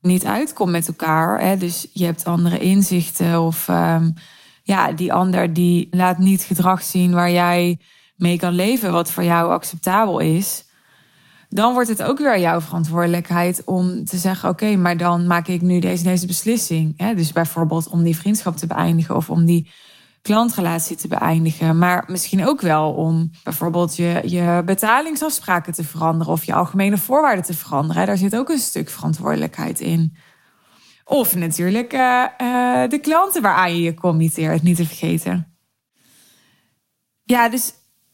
[0.00, 4.14] niet uitkomt met elkaar, dus je hebt andere inzichten of um,
[4.66, 7.78] ja, die ander die laat niet gedrag zien waar jij
[8.16, 10.64] mee kan leven, wat voor jou acceptabel is
[11.48, 15.62] dan wordt het ook weer jouw verantwoordelijkheid om te zeggen: oké, maar dan maak ik
[15.62, 17.14] nu deze, deze beslissing.
[17.14, 19.70] Dus bijvoorbeeld om die vriendschap te beëindigen of om die
[20.22, 21.78] klantrelatie te beëindigen.
[21.78, 27.44] Maar misschien ook wel om bijvoorbeeld je, je betalingsafspraken te veranderen of je algemene voorwaarden
[27.44, 28.06] te veranderen.
[28.06, 30.16] Daar zit ook een stuk verantwoordelijkheid in.
[31.08, 35.56] Of natuurlijk uh, uh, de klanten waaraan je je committeert, niet te vergeten.
[37.22, 37.72] Ja, dus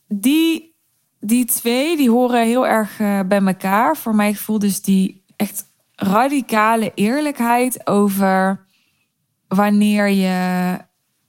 [0.08, 0.76] die
[1.20, 3.96] die twee die horen heel erg uh, bij elkaar.
[3.96, 8.66] Voor mijn gevoel dus die echt radicale eerlijkheid over
[9.48, 10.78] wanneer je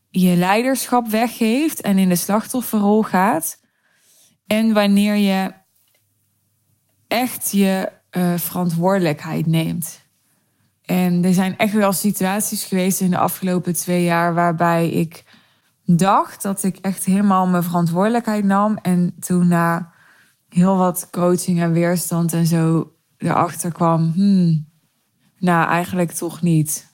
[0.10, 3.62] je leiderschap weggeeft en in de slachtofferrol gaat.
[4.48, 5.54] En wanneer je
[7.08, 7.92] echt je
[8.38, 10.03] verantwoordelijkheid neemt.
[10.86, 15.24] En er zijn echt wel situaties geweest in de afgelopen twee jaar waarbij ik
[15.86, 18.78] dacht dat ik echt helemaal mijn verantwoordelijkheid nam.
[18.82, 19.94] En toen na
[20.50, 24.68] heel wat coaching en weerstand en zo erachter kwam, hmm,
[25.40, 26.92] nou eigenlijk toch niet.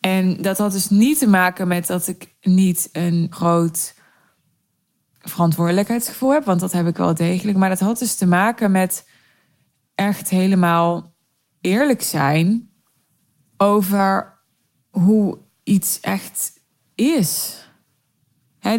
[0.00, 3.94] En dat had dus niet te maken met dat ik niet een groot
[5.20, 7.58] verantwoordelijkheidsgevoel heb, want dat heb ik wel degelijk.
[7.58, 9.08] Maar dat had dus te maken met
[9.94, 11.15] echt helemaal
[11.66, 12.70] eerlijk zijn
[13.56, 14.38] over
[14.90, 16.52] hoe iets echt
[16.94, 17.60] is.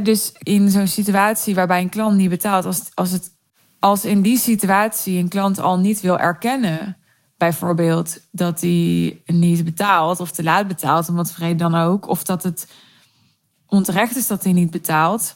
[0.03, 3.31] Dus in zo'n situatie waarbij een klant niet betaalt, als, als, het,
[3.79, 6.97] als in die situatie een klant al niet wil erkennen,
[7.37, 12.23] bijvoorbeeld dat hij niet betaalt of te laat betaalt, om wat vrede dan ook, of
[12.23, 12.71] dat het
[13.65, 15.35] onterecht is dat hij niet betaalt,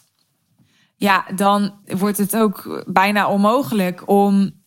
[0.96, 4.61] ja, dan wordt het ook bijna onmogelijk om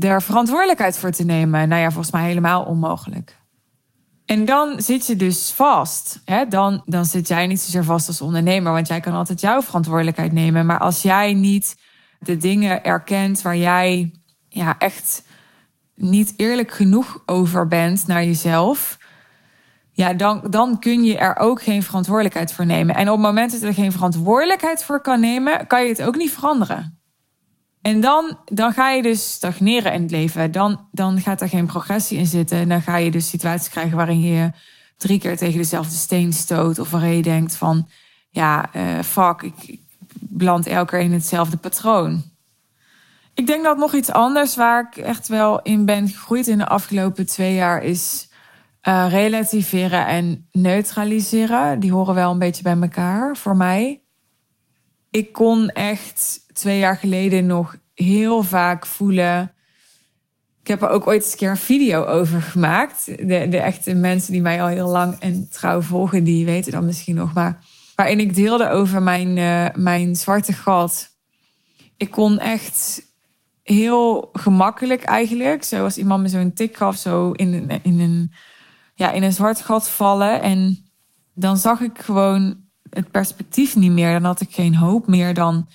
[0.00, 1.68] er verantwoordelijkheid voor te nemen.
[1.68, 3.36] Nou ja, volgens mij helemaal onmogelijk.
[4.26, 6.20] En dan zit je dus vast.
[6.24, 6.46] Hè?
[6.46, 10.32] Dan, dan zit jij niet zozeer vast als ondernemer, want jij kan altijd jouw verantwoordelijkheid
[10.32, 10.66] nemen.
[10.66, 11.76] Maar als jij niet
[12.18, 14.12] de dingen erkent waar jij
[14.48, 15.22] ja, echt
[15.94, 18.98] niet eerlijk genoeg over bent naar jezelf,
[19.92, 22.94] ja, dan, dan kun je er ook geen verantwoordelijkheid voor nemen.
[22.94, 26.02] En op het moment dat je er geen verantwoordelijkheid voor kan nemen, kan je het
[26.02, 26.97] ook niet veranderen.
[27.88, 30.52] En dan, dan ga je dus stagneren in het leven.
[30.52, 32.58] Dan, dan gaat er geen progressie in zitten.
[32.58, 34.50] En dan ga je dus situaties krijgen waarin je
[34.96, 36.78] drie keer tegen dezelfde steen stoot.
[36.78, 37.88] Of waarin je denkt van,
[38.30, 39.80] ja, uh, fuck, ik, ik
[40.42, 42.22] elke keer in hetzelfde patroon.
[43.34, 46.66] Ik denk dat nog iets anders waar ik echt wel in ben gegroeid in de
[46.66, 48.28] afgelopen twee jaar is
[48.88, 51.80] uh, relativeren en neutraliseren.
[51.80, 54.02] Die horen wel een beetje bij elkaar voor mij.
[55.18, 59.52] Ik kon echt twee jaar geleden nog heel vaak voelen.
[60.60, 63.04] Ik heb er ook ooit eens een keer een video over gemaakt.
[63.06, 66.84] De, de echte mensen die mij al heel lang en trouw volgen, die weten dan
[66.84, 67.32] misschien nog.
[67.32, 71.08] Maar waarin ik deelde over mijn, uh, mijn zwarte gat.
[71.96, 73.02] Ik kon echt
[73.62, 78.32] heel gemakkelijk eigenlijk, zoals iemand me zo'n tik gaf, zo in, in, een,
[78.94, 80.42] ja, in een zwart gat vallen.
[80.42, 80.90] En
[81.34, 84.12] dan zag ik gewoon het perspectief niet meer.
[84.12, 85.34] Dan had ik geen hoop meer.
[85.34, 85.68] Dan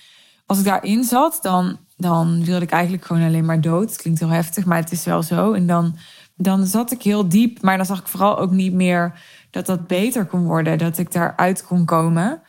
[0.46, 3.96] als ik daarin zat, dan, dan wilde ik eigenlijk gewoon alleen maar dood.
[3.96, 5.52] Klinkt heel heftig, maar het is wel zo.
[5.52, 5.96] En dan
[6.36, 7.62] dan zat ik heel diep.
[7.62, 10.78] Maar dan zag ik vooral ook niet meer dat dat beter kon worden.
[10.78, 12.42] Dat ik daaruit kon komen.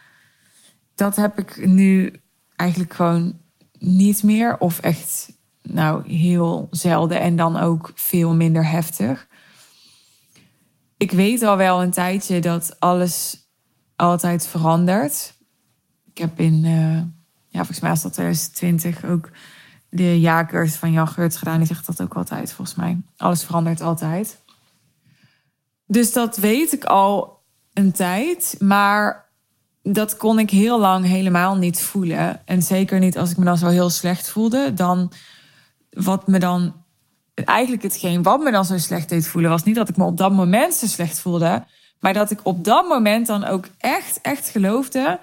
[0.95, 2.21] Dat heb ik nu
[2.56, 3.39] eigenlijk gewoon
[3.80, 4.58] niet meer.
[4.58, 7.19] Of echt, nou, heel zelden.
[7.19, 9.28] En dan ook veel minder heftig.
[10.97, 13.44] Ik weet al wel een tijdje dat alles
[13.95, 15.34] altijd verandert.
[16.12, 16.97] Ik heb in, uh,
[17.47, 19.29] ja, volgens mij was dat 2020 ook
[19.89, 21.58] de jaarcursus van Jan Geurts gedaan.
[21.58, 23.01] Die zegt dat ook altijd, volgens mij.
[23.17, 24.43] Alles verandert altijd.
[25.88, 27.41] Dus dat weet ik al
[27.73, 28.55] een tijd.
[28.60, 29.29] Maar
[29.84, 32.47] dat kon ik heel lang helemaal niet voelen.
[32.47, 34.73] En zeker niet als ik me dan zo heel slecht voelde.
[34.73, 35.12] Dan
[35.89, 36.84] wat me dan.
[37.34, 40.17] Eigenlijk hetgeen wat me dan zo slecht deed voelen, was niet dat ik me op
[40.17, 41.65] dat moment zo slecht voelde.
[41.99, 45.19] Maar dat ik op dat moment dan ook echt, echt geloofde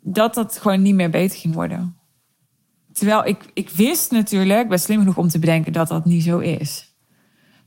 [0.00, 1.96] dat dat gewoon niet meer beter ging worden.
[2.92, 6.38] Terwijl ik, ik wist natuurlijk, ben slim genoeg om te bedenken dat dat niet zo
[6.38, 6.94] is.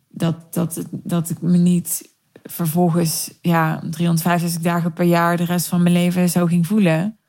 [0.09, 5.83] Dat, dat, dat ik me niet vervolgens ja, 365 dagen per jaar de rest van
[5.83, 7.19] mijn leven zo ging voelen.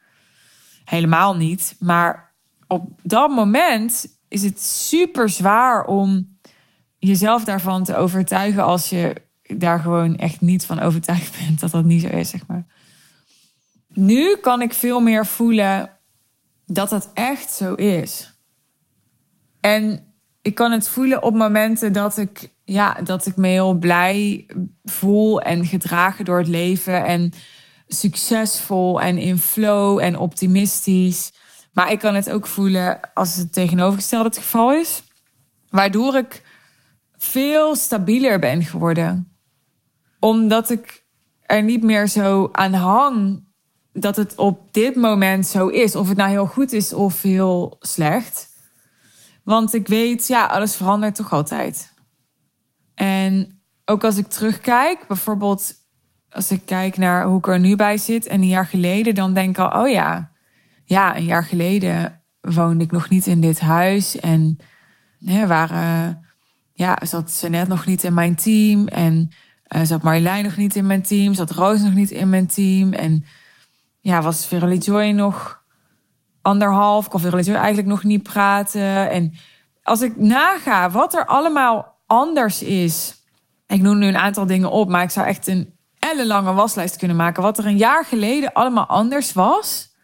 [0.85, 1.77] Helemaal niet.
[1.79, 2.35] Maar
[2.67, 6.39] op dat moment is het super zwaar om
[6.99, 11.85] jezelf daarvan te overtuigen als je daar gewoon echt niet van overtuigd bent dat dat
[11.85, 12.67] niet zo is, zeg maar.
[13.89, 15.91] Nu kan ik veel meer voelen
[16.67, 18.33] dat het echt zo is.
[19.61, 20.09] En
[20.43, 24.47] ik kan het voelen op momenten dat ik, ja, dat ik me heel blij
[24.85, 27.33] voel en gedragen door het leven en
[27.87, 31.33] succesvol en in flow en optimistisch.
[31.73, 35.03] Maar ik kan het ook voelen als het tegenovergestelde het geval is,
[35.69, 36.43] waardoor ik
[37.17, 39.38] veel stabieler ben geworden.
[40.21, 41.05] Omdat ik
[41.41, 43.47] er niet meer zo aan hang
[43.93, 45.97] dat het op dit moment zo is.
[45.97, 48.49] Of het nou heel goed is of heel slecht.
[49.45, 51.93] Want ik weet, ja, alles verandert toch altijd.
[52.95, 55.75] En ook als ik terugkijk, bijvoorbeeld
[56.31, 59.35] als ik kijk naar hoe ik er nu bij zit en een jaar geleden, dan
[59.35, 60.31] denk ik al, oh ja,
[60.85, 64.59] ja, een jaar geleden woonde ik nog niet in dit huis en
[65.25, 66.27] hè, waren,
[66.73, 69.31] ja, zat ze net nog niet in mijn team en
[69.69, 72.93] uh, zat Marjolein nog niet in mijn team, zat Roos nog niet in mijn team
[72.93, 73.25] en
[74.01, 75.63] ja, was Verily Joy nog
[76.43, 77.09] anderhalf.
[77.09, 79.11] Kon Verily Joy eigenlijk nog niet praten.
[79.11, 79.35] En
[79.83, 83.17] als ik naga wat er allemaal anders is.
[83.67, 87.17] Ik noem nu een aantal dingen op, maar ik zou echt een ellenlange waslijst kunnen
[87.17, 87.43] maken.
[87.43, 89.97] Wat er een jaar geleden allemaal anders was.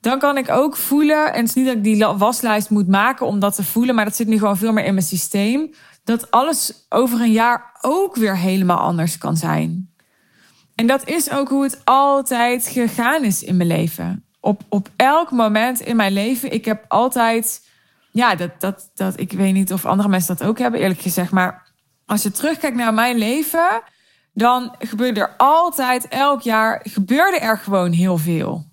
[0.00, 3.26] Dan kan ik ook voelen, en het is niet dat ik die waslijst moet maken
[3.26, 5.74] om dat te voelen, maar dat zit nu gewoon veel meer in mijn systeem.
[6.04, 9.94] Dat alles over een jaar ook weer helemaal anders kan zijn.
[10.74, 14.24] En dat is ook hoe het altijd gegaan is in mijn leven.
[14.40, 17.68] Op, op elk moment in mijn leven, ik heb altijd,
[18.10, 21.30] ja, dat, dat, dat, ik weet niet of andere mensen dat ook hebben, eerlijk gezegd,
[21.30, 21.72] maar
[22.06, 23.82] als je terugkijkt naar mijn leven,
[24.34, 28.64] dan gebeurde er altijd, elk jaar, gebeurde er gewoon heel veel.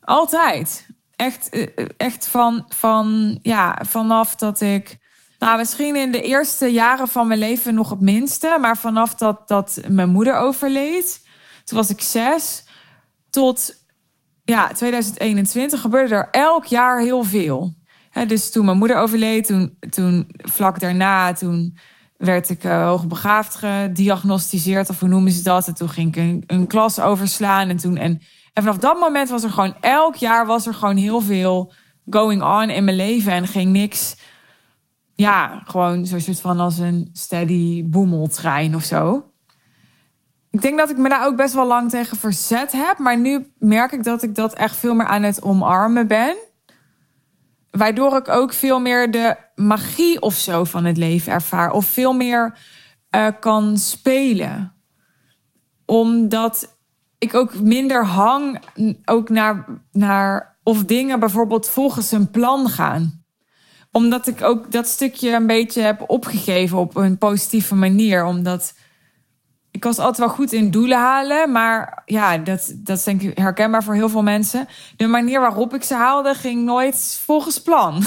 [0.00, 0.86] Altijd.
[1.16, 4.98] Echt, eh, echt van, van, ja, vanaf dat ik
[5.38, 8.56] nou, misschien in de eerste jaren van mijn leven nog het minste.
[8.60, 11.26] Maar vanaf dat, dat mijn moeder overleed,
[11.64, 12.64] toen was ik zes,
[13.30, 13.82] tot
[14.44, 17.74] ja, 2021 gebeurde er elk jaar heel veel.
[18.26, 21.78] dus toen mijn moeder overleed, toen, toen vlak daarna, toen
[22.16, 25.66] werd ik uh, hoogbegaafd gediagnosticeerd, of hoe noemen ze dat?
[25.66, 27.68] En toen ging ik een, een klas overslaan.
[27.68, 28.20] En, toen, en,
[28.52, 31.72] en vanaf dat moment was er gewoon elk jaar was er gewoon heel veel
[32.10, 34.16] going on in mijn leven en ging niks
[35.14, 39.32] ja, gewoon zo'n soort van als een steady boemeltrein of zo.
[40.50, 42.98] Ik denk dat ik me daar ook best wel lang tegen verzet heb.
[42.98, 46.36] Maar nu merk ik dat ik dat echt veel meer aan het omarmen ben.
[47.70, 51.70] Waardoor ik ook veel meer de magie of zo van het leven ervaar.
[51.72, 52.58] Of veel meer
[53.10, 54.74] uh, kan spelen.
[55.84, 56.76] Omdat
[57.18, 58.62] ik ook minder hang
[59.04, 63.23] ook naar, naar of dingen bijvoorbeeld volgens een plan gaan
[63.94, 68.24] omdat ik ook dat stukje een beetje heb opgegeven op een positieve manier.
[68.24, 68.74] Omdat
[69.70, 71.52] ik was altijd wel goed in doelen halen.
[71.52, 74.68] Maar ja, dat, dat is denk ik herkenbaar voor heel veel mensen.
[74.96, 78.02] De manier waarop ik ze haalde ging nooit volgens plan.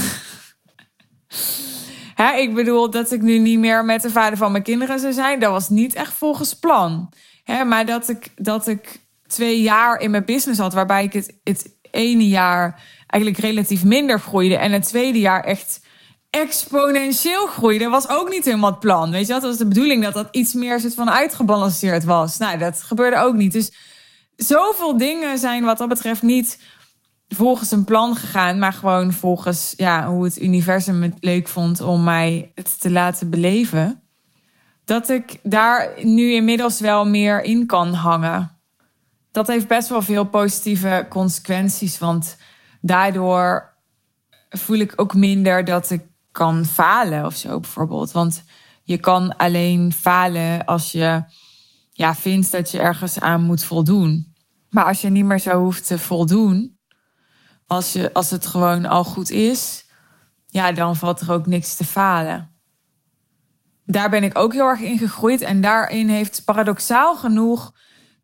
[2.16, 5.14] Hè, ik bedoel dat ik nu niet meer met de vader van mijn kinderen zou
[5.14, 5.40] zijn.
[5.40, 7.14] Dat was niet echt volgens plan.
[7.44, 11.38] Hè, maar dat ik, dat ik twee jaar in mijn business had, waarbij ik het,
[11.44, 14.58] het ene jaar eigenlijk relatief minder groeide.
[14.58, 15.86] En het tweede jaar echt
[16.30, 19.12] exponentieel groeide, was ook niet helemaal het plan.
[19.12, 22.38] Weet je, dat was de bedoeling dat dat iets meer soort van uitgebalanceerd was.
[22.38, 23.52] Nou, dat gebeurde ook niet.
[23.52, 23.72] Dus
[24.36, 26.60] zoveel dingen zijn wat dat betreft niet
[27.28, 32.04] volgens een plan gegaan, maar gewoon volgens ja, hoe het universum het leuk vond om
[32.04, 34.02] mij het te laten beleven.
[34.86, 38.57] dat ik daar nu inmiddels wel meer in kan hangen.
[39.32, 42.38] Dat heeft best wel veel positieve consequenties, want
[42.82, 43.74] daardoor
[44.50, 48.12] voel ik ook minder dat ik kan falen of zo bijvoorbeeld.
[48.12, 48.44] Want
[48.84, 51.24] je kan alleen falen als je
[51.92, 54.36] ja, vindt dat je ergens aan moet voldoen.
[54.70, 56.78] Maar als je niet meer zo hoeft te voldoen,
[57.68, 59.86] als, je, als het gewoon al goed is,
[60.48, 62.56] ja, dan valt er ook niks te falen.
[63.86, 65.42] Daar ben ik ook heel erg in gegroeid.
[65.42, 67.74] En daarin heeft paradoxaal genoeg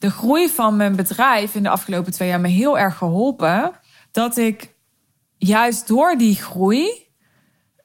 [0.03, 3.71] de groei van mijn bedrijf in de afgelopen twee jaar me heel erg geholpen.
[4.11, 4.73] Dat ik
[5.37, 7.07] juist door die groei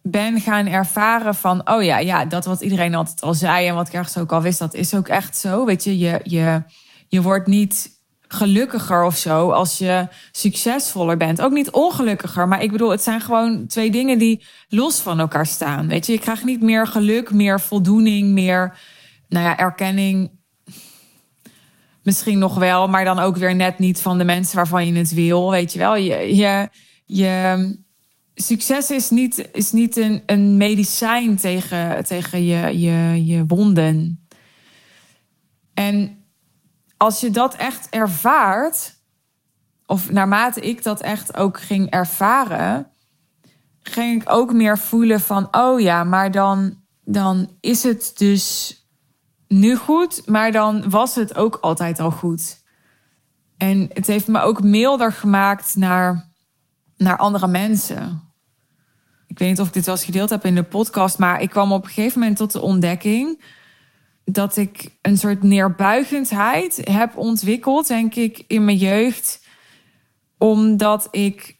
[0.02, 3.88] ben gaan ervaren van, oh ja, ja, dat wat iedereen altijd al zei en wat
[3.88, 5.64] ik ergens ook al wist, dat is ook echt zo.
[5.64, 6.62] Weet je, je, je,
[7.08, 7.90] je wordt niet
[8.28, 11.40] gelukkiger of zo als je succesvoller bent.
[11.40, 15.46] Ook niet ongelukkiger, maar ik bedoel, het zijn gewoon twee dingen die los van elkaar
[15.46, 15.88] staan.
[15.88, 18.78] Weet je, je krijgt niet meer geluk, meer voldoening, meer,
[19.28, 20.38] nou ja, erkenning.
[22.09, 25.14] Misschien nog wel, maar dan ook weer net niet van de mensen waarvan je het
[25.14, 25.50] wil.
[25.50, 26.68] Weet je wel, je, je,
[27.04, 27.76] je
[28.34, 34.26] succes is niet, is niet een, een medicijn tegen, tegen je, je, je wonden.
[35.74, 36.24] En
[36.96, 38.94] als je dat echt ervaart,
[39.86, 42.86] of naarmate ik dat echt ook ging ervaren,
[43.80, 48.78] ging ik ook meer voelen van, oh ja, maar dan, dan is het dus
[49.49, 52.62] nu goed, maar dan was het ook altijd al goed.
[53.57, 56.30] En het heeft me ook milder gemaakt naar,
[56.96, 58.28] naar andere mensen
[59.38, 61.51] ik weet niet of ik dit wel eens gedeeld heb in de podcast, maar ik
[61.51, 63.42] kwam op een gegeven moment tot de ontdekking
[64.24, 69.46] dat ik een soort neerbuigendheid heb ontwikkeld, denk ik, in mijn jeugd.
[70.38, 71.57] Omdat ik.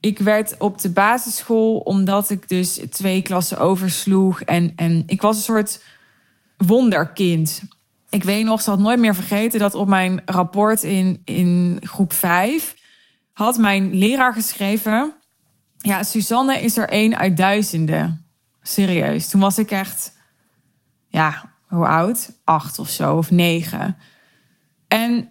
[0.00, 4.40] Ik werd op de basisschool, omdat ik dus twee klassen oversloeg.
[4.40, 5.82] En, en ik was een soort
[6.66, 7.62] wonderkind.
[8.10, 12.12] Ik weet nog, ze had nooit meer vergeten dat op mijn rapport in, in groep
[12.12, 12.76] 5
[13.32, 15.14] had mijn leraar geschreven
[15.86, 18.26] ja, Suzanne is er één uit duizenden.
[18.62, 19.28] Serieus.
[19.28, 20.12] Toen was ik echt,
[21.08, 22.32] ja, hoe oud?
[22.44, 23.96] Acht of zo, of negen.
[24.88, 25.28] En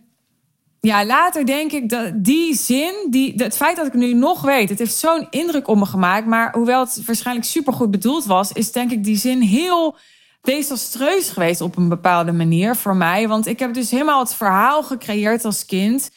[0.80, 4.70] ja, later denk ik dat die zin, die, het feit dat ik nu nog weet,
[4.70, 6.26] het heeft zo'n indruk op me gemaakt.
[6.26, 9.98] Maar hoewel het waarschijnlijk supergoed bedoeld was, is denk ik die zin heel
[10.44, 13.28] desastreus geweest op een bepaalde manier voor mij.
[13.28, 16.12] Want ik heb dus helemaal het verhaal gecreëerd als kind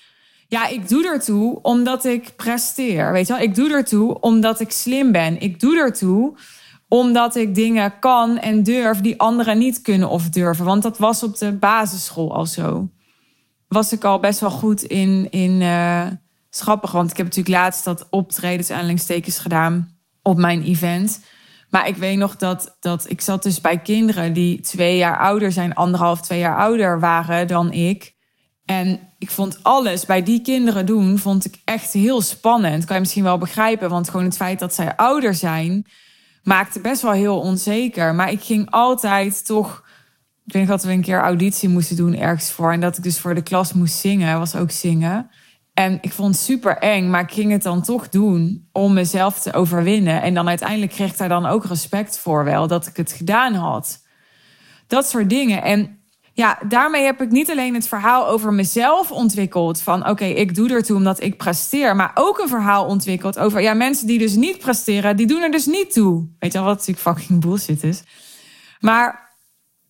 [0.49, 3.13] ja, ik doe ertoe omdat ik presteer.
[3.13, 5.41] Weet je wel, ik doe ertoe omdat ik slim ben.
[5.41, 6.37] Ik doe ertoe
[6.89, 10.65] omdat ik dingen kan en durf die anderen niet kunnen of durven.
[10.65, 12.91] Want dat was op de basisschool al zo.
[13.69, 16.07] Was ik al best wel goed in, in uh,
[16.51, 16.93] schappig.
[16.93, 21.21] Want ik heb natuurlijk laatst dat optredens aanleidingstekens gedaan op mijn event.
[21.71, 25.53] Maar ik weet nog dat, dat ik zat dus bij kinderen die twee jaar ouder
[25.53, 28.15] zijn, anderhalf, twee jaar ouder waren dan ik.
[28.65, 32.85] En ik vond alles bij die kinderen doen, vond ik echt heel spannend.
[32.85, 35.87] Kan je misschien wel begrijpen, want gewoon het feit dat zij ouder zijn,
[36.43, 38.15] maakte best wel heel onzeker.
[38.15, 39.85] Maar ik ging altijd toch.
[40.45, 42.73] Ik denk dat we een keer auditie moesten doen ergens voor.
[42.73, 45.31] En dat ik dus voor de klas moest zingen, was ook zingen.
[45.77, 49.39] En ik vond het super eng, maar ik ging het dan toch doen om mezelf
[49.39, 50.23] te overwinnen.
[50.23, 53.55] En dan uiteindelijk kreeg ik daar dan ook respect voor wel, dat ik het gedaan
[53.55, 54.03] had.
[54.87, 55.63] Dat soort dingen.
[55.63, 56.01] En
[56.33, 59.81] ja, daarmee heb ik niet alleen het verhaal over mezelf ontwikkeld.
[59.81, 61.97] Van oké, ik doe ertoe omdat ik presteer.
[61.97, 65.51] Maar ook een verhaal ontwikkeld over ja, mensen die dus niet presteren, die doen er
[65.51, 66.29] dus niet toe.
[66.39, 68.03] Weet je wel, wat natuurlijk fucking bullshit is.
[68.81, 69.35] Maar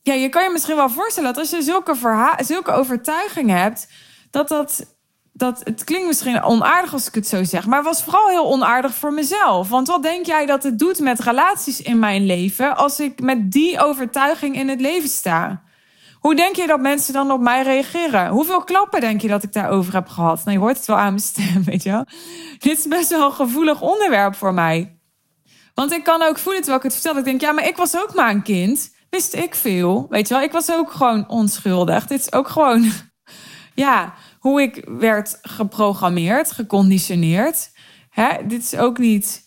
[0.03, 3.89] ja, je kan je misschien wel voorstellen dat als je zulke, verha zulke overtuigingen hebt,
[4.31, 4.95] dat dat.
[5.37, 8.47] Dat, het klinkt misschien onaardig als ik het zo zeg, maar het was vooral heel
[8.47, 9.69] onaardig voor mezelf.
[9.69, 13.53] Want wat denk jij dat het doet met relaties in mijn leven als ik met
[13.53, 15.63] die overtuiging in het leven sta?
[16.27, 18.29] Hoe denk je dat mensen dan op mij reageren?
[18.29, 20.45] Hoeveel klappen denk je dat ik daarover heb gehad?
[20.45, 22.05] Nou, je hoort het wel aan mijn stem, weet je wel.
[22.59, 24.99] Dit is best wel een gevoelig onderwerp voor mij.
[25.75, 27.19] Want ik kan ook voelen terwijl ik het vertel.
[27.19, 28.95] Ik denk, ja, maar ik was ook maar een kind.
[29.11, 30.43] Wist ik veel, weet je wel.
[30.43, 32.07] Ik was ook gewoon onschuldig.
[32.07, 32.91] Dit is ook gewoon,
[33.75, 34.15] ja,
[34.47, 37.71] hoe ik werd geprogrammeerd, geconditioneerd.
[38.11, 38.47] Hè?
[38.47, 39.47] Dit is ook niet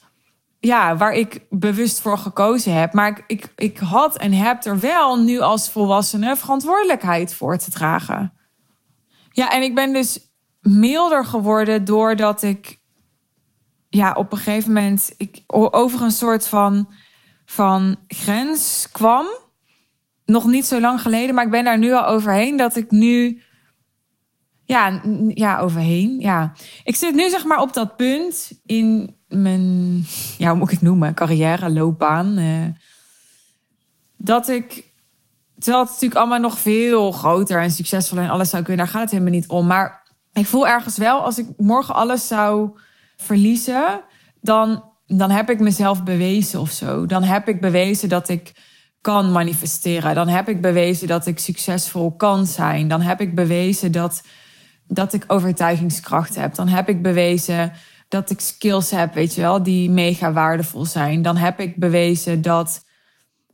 [0.60, 2.94] ja, waar ik bewust voor gekozen heb.
[2.94, 7.72] Maar ik, ik, ik had en heb er wel nu als volwassene verantwoordelijkheid voor te
[7.72, 8.34] dragen.
[9.32, 10.20] Ja, en ik ben dus
[10.62, 12.80] milder geworden doordat ik
[13.90, 16.94] ja, op een gegeven moment ik over een soort van,
[17.46, 19.26] van grens kwam.
[20.26, 22.58] Nog niet zo lang geleden, maar ik ben daar nu al overheen.
[22.58, 23.42] Dat ik nu.
[24.70, 26.20] Ja, ja, overheen.
[26.20, 26.54] Ja.
[26.84, 30.06] Ik zit nu zeg maar op dat punt in mijn,
[30.38, 32.38] ja, hoe moet ik het noemen, carrière, loopbaan.
[32.38, 32.66] Uh,
[34.18, 34.86] dat ik
[35.58, 38.86] terwijl het natuurlijk allemaal nog veel groter en succesvoller en alles zou kunnen.
[38.86, 39.68] Daar gaat het helemaal niet om.
[39.68, 40.04] Maar
[40.34, 42.80] ik voel ergens wel, als ik morgen alles zou
[43.18, 44.02] verliezen,
[44.42, 47.06] dan, dan heb ik mezelf bewezen of zo.
[47.06, 48.52] Dan heb ik bewezen dat ik
[49.02, 50.16] kan manifesteren.
[50.16, 52.88] Dan heb ik bewezen dat ik succesvol kan zijn.
[52.88, 54.22] Dan heb ik bewezen dat,
[54.92, 56.56] dat ik overtuigingskracht heb.
[56.56, 57.72] Dan heb ik bewezen
[58.08, 61.22] dat ik skills heb, weet je wel, die mega waardevol zijn.
[61.22, 62.86] Dan heb ik bewezen dat,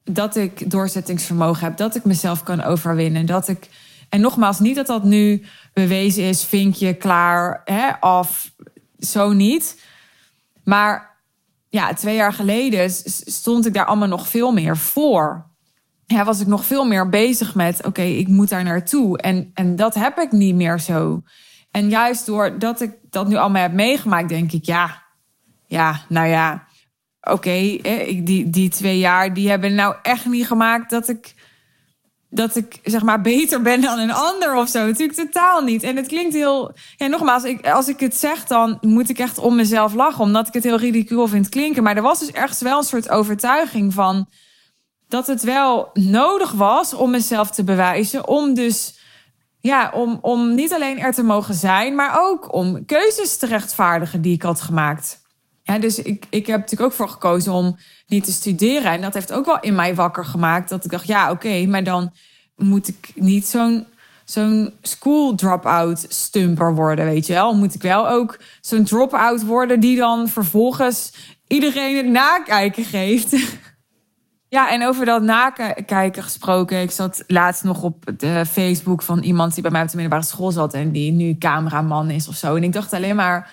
[0.04, 3.70] dat ik doorzettingsvermogen heb, dat ik mezelf kan overwinnen, dat ik.
[4.10, 7.92] En nogmaals, niet dat dat nu bewezen is, vinkje klaar, hè,
[9.00, 9.82] zo niet.
[10.64, 11.20] Maar
[11.70, 12.90] ja, twee jaar geleden
[13.26, 15.55] stond ik daar allemaal nog veel meer voor.
[16.08, 19.18] Ja, was ik nog veel meer bezig met, oké, ik moet daar naartoe.
[19.18, 21.22] En, en dat heb ik niet meer zo.
[21.72, 25.04] En juist doordat ik dat nu allemaal heb meegemaakt, denk ik, ja,
[25.68, 26.68] ja, nou ja,
[27.22, 27.78] oké,
[28.24, 31.34] die, die twee jaar, die hebben nou echt niet gemaakt dat ik,
[32.30, 34.86] dat ik zeg maar beter ben dan een ander of zo.
[34.86, 35.84] Natuurlijk totaal niet.
[35.84, 39.38] En het klinkt heel, ja, nogmaals, ik, als ik het zeg, dan moet ik echt
[39.38, 41.84] om mezelf lachen, omdat ik het heel ridicuul vind klinken.
[41.84, 44.28] Maar er was dus ergens wel een soort overtuiging van
[45.16, 49.00] dat het wel nodig was om mezelf te bewijzen, om dus
[49.60, 54.22] ja, om, om niet alleen er te mogen zijn, maar ook om keuzes te rechtvaardigen
[54.22, 55.22] die ik had gemaakt.
[55.64, 58.92] Ja, dus ik, ik heb natuurlijk ook voor gekozen om niet te studeren.
[58.92, 60.70] En dat heeft ook wel in mij wakker gemaakt.
[60.70, 62.14] Dat ik dacht, ja, oké, maar dan
[62.56, 63.86] moet ik niet zo'n
[64.26, 67.56] zo'n school drop-out stumper worden, weet je wel.
[67.56, 71.14] Moet ik wel ook zo'n drop-out worden die dan vervolgens
[71.48, 73.36] iedereen het nakijken geeft.
[74.56, 76.82] Ja, en over dat nakijken gesproken.
[76.82, 80.28] Ik zat laatst nog op de Facebook van iemand die bij mij op de middelbare
[80.28, 82.56] school zat en die nu cameraman is of zo.
[82.56, 83.52] En ik dacht alleen maar,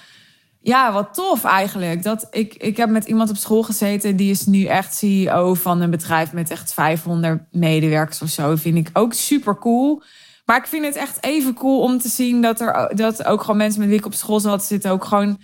[0.61, 2.03] ja, wat tof eigenlijk.
[2.03, 5.81] Dat ik, ik heb met iemand op school gezeten die is nu echt CEO van
[5.81, 8.57] een bedrijf met echt 500 medewerkers of zo.
[8.57, 10.03] vind ik ook super cool.
[10.45, 13.57] Maar ik vind het echt even cool om te zien dat er dat ook gewoon
[13.57, 15.39] mensen met wie ik op school zat zitten ook gewoon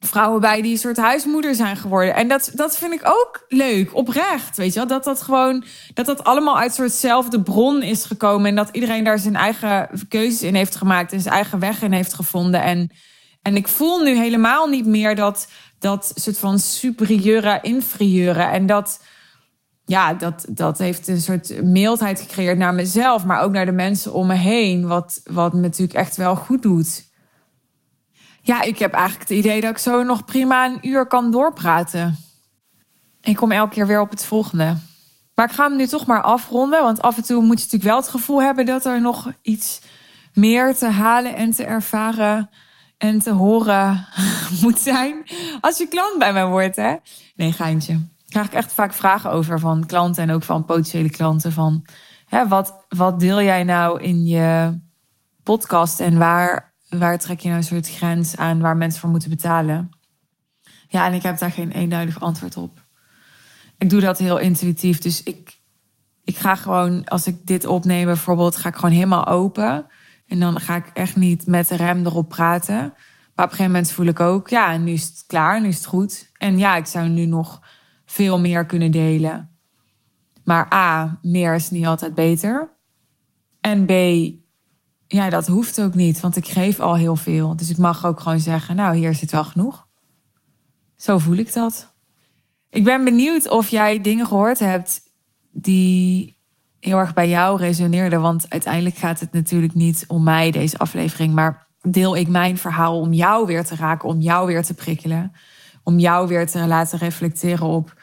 [0.00, 2.14] vrouwen bij die een soort huismoeder zijn geworden.
[2.14, 4.56] En dat, dat vind ik ook leuk, oprecht.
[4.56, 4.88] Weet je wel?
[4.88, 8.48] Dat dat gewoon, dat dat allemaal uit soortzelfde bron is gekomen.
[8.48, 11.92] En dat iedereen daar zijn eigen keuzes in heeft gemaakt en zijn eigen weg in
[11.92, 12.62] heeft gevonden.
[12.62, 12.90] En,
[13.42, 15.48] en ik voel nu helemaal niet meer dat,
[15.78, 18.42] dat soort van superieure, inferieure.
[18.42, 19.02] En dat,
[19.84, 24.12] ja, dat, dat heeft een soort mildheid gecreëerd naar mezelf, maar ook naar de mensen
[24.12, 24.86] om me heen.
[24.86, 27.08] Wat, wat me natuurlijk echt wel goed doet.
[28.42, 32.16] Ja, ik heb eigenlijk het idee dat ik zo nog prima een uur kan doorpraten.
[33.20, 34.76] Ik kom elke keer weer op het volgende.
[35.34, 36.82] Maar ik ga hem nu toch maar afronden.
[36.82, 39.80] Want af en toe moet je natuurlijk wel het gevoel hebben dat er nog iets
[40.34, 42.50] meer te halen en te ervaren
[42.98, 44.06] en te horen
[44.62, 45.24] moet zijn.
[45.60, 46.96] Als je klant bij mij wordt, hè?
[47.36, 47.92] Nee, geintje.
[47.92, 51.52] Daar krijg ik echt vaak vragen over van klanten en ook van potentiële klanten.
[51.52, 51.86] Van
[52.26, 54.78] hè, wat, wat deel jij nou in je
[55.42, 59.30] podcast en waar waar trek je nou een soort grens aan waar mensen voor moeten
[59.30, 59.90] betalen?
[60.88, 62.84] Ja, en ik heb daar geen eenduidig antwoord op.
[63.78, 64.98] Ik doe dat heel intuïtief.
[64.98, 65.60] Dus ik,
[66.24, 69.86] ik ga gewoon, als ik dit opneem bijvoorbeeld, ga ik gewoon helemaal open.
[70.26, 72.74] En dan ga ik echt niet met de rem erop praten.
[73.34, 75.76] Maar op een gegeven moment voel ik ook, ja, nu is het klaar, nu is
[75.76, 76.30] het goed.
[76.36, 77.60] En ja, ik zou nu nog
[78.04, 79.50] veel meer kunnen delen.
[80.44, 82.76] Maar A, meer is niet altijd beter.
[83.60, 83.90] En B,
[85.12, 87.56] ja, dat hoeft ook niet, want ik geef al heel veel.
[87.56, 89.86] Dus ik mag ook gewoon zeggen, nou, hier zit wel genoeg.
[90.96, 91.94] Zo voel ik dat.
[92.70, 95.00] Ik ben benieuwd of jij dingen gehoord hebt
[95.52, 96.36] die
[96.80, 98.20] heel erg bij jou resoneerden.
[98.20, 101.34] Want uiteindelijk gaat het natuurlijk niet om mij, deze aflevering.
[101.34, 105.32] Maar deel ik mijn verhaal om jou weer te raken, om jou weer te prikkelen.
[105.82, 107.94] Om jou weer te laten reflecteren op,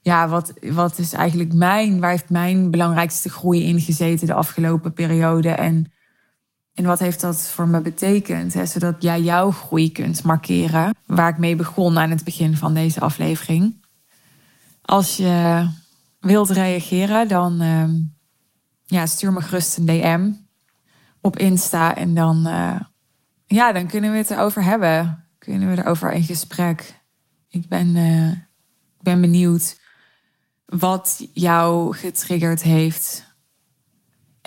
[0.00, 4.92] ja, wat, wat is eigenlijk mijn, waar heeft mijn belangrijkste groei in gezeten de afgelopen
[4.92, 5.48] periode?
[5.48, 5.92] En
[6.78, 8.54] en wat heeft dat voor me betekend?
[8.54, 8.66] Hè?
[8.66, 10.94] Zodat jij jouw groei kunt markeren.
[11.06, 13.84] Waar ik mee begon aan het begin van deze aflevering.
[14.82, 15.68] Als je
[16.20, 17.84] wilt reageren, dan uh,
[18.84, 20.30] ja, stuur me gerust een DM
[21.20, 21.96] op Insta.
[21.96, 22.80] En dan, uh,
[23.46, 25.24] ja, dan kunnen we het erover hebben.
[25.38, 27.00] Kunnen we erover in gesprek.
[27.48, 29.80] Ik ben, uh, ik ben benieuwd
[30.64, 33.27] wat jou getriggerd heeft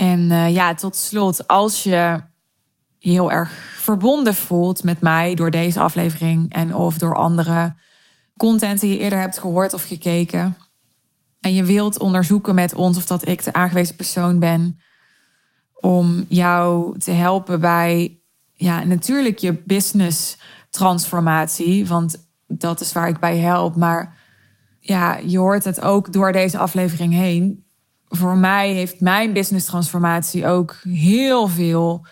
[0.01, 2.21] en uh, ja, tot slot, als je
[2.99, 7.75] heel erg verbonden voelt met mij door deze aflevering en of door andere
[8.37, 10.57] content die je eerder hebt gehoord of gekeken.
[11.39, 14.79] En je wilt onderzoeken met ons of dat ik de aangewezen persoon ben
[15.73, 18.19] om jou te helpen bij,
[18.53, 20.37] ja, natuurlijk je business
[20.69, 23.75] transformatie, want dat is waar ik bij help.
[23.75, 24.17] Maar
[24.79, 27.65] ja, je hoort het ook door deze aflevering heen
[28.13, 32.05] voor mij heeft mijn business transformatie ook heel veel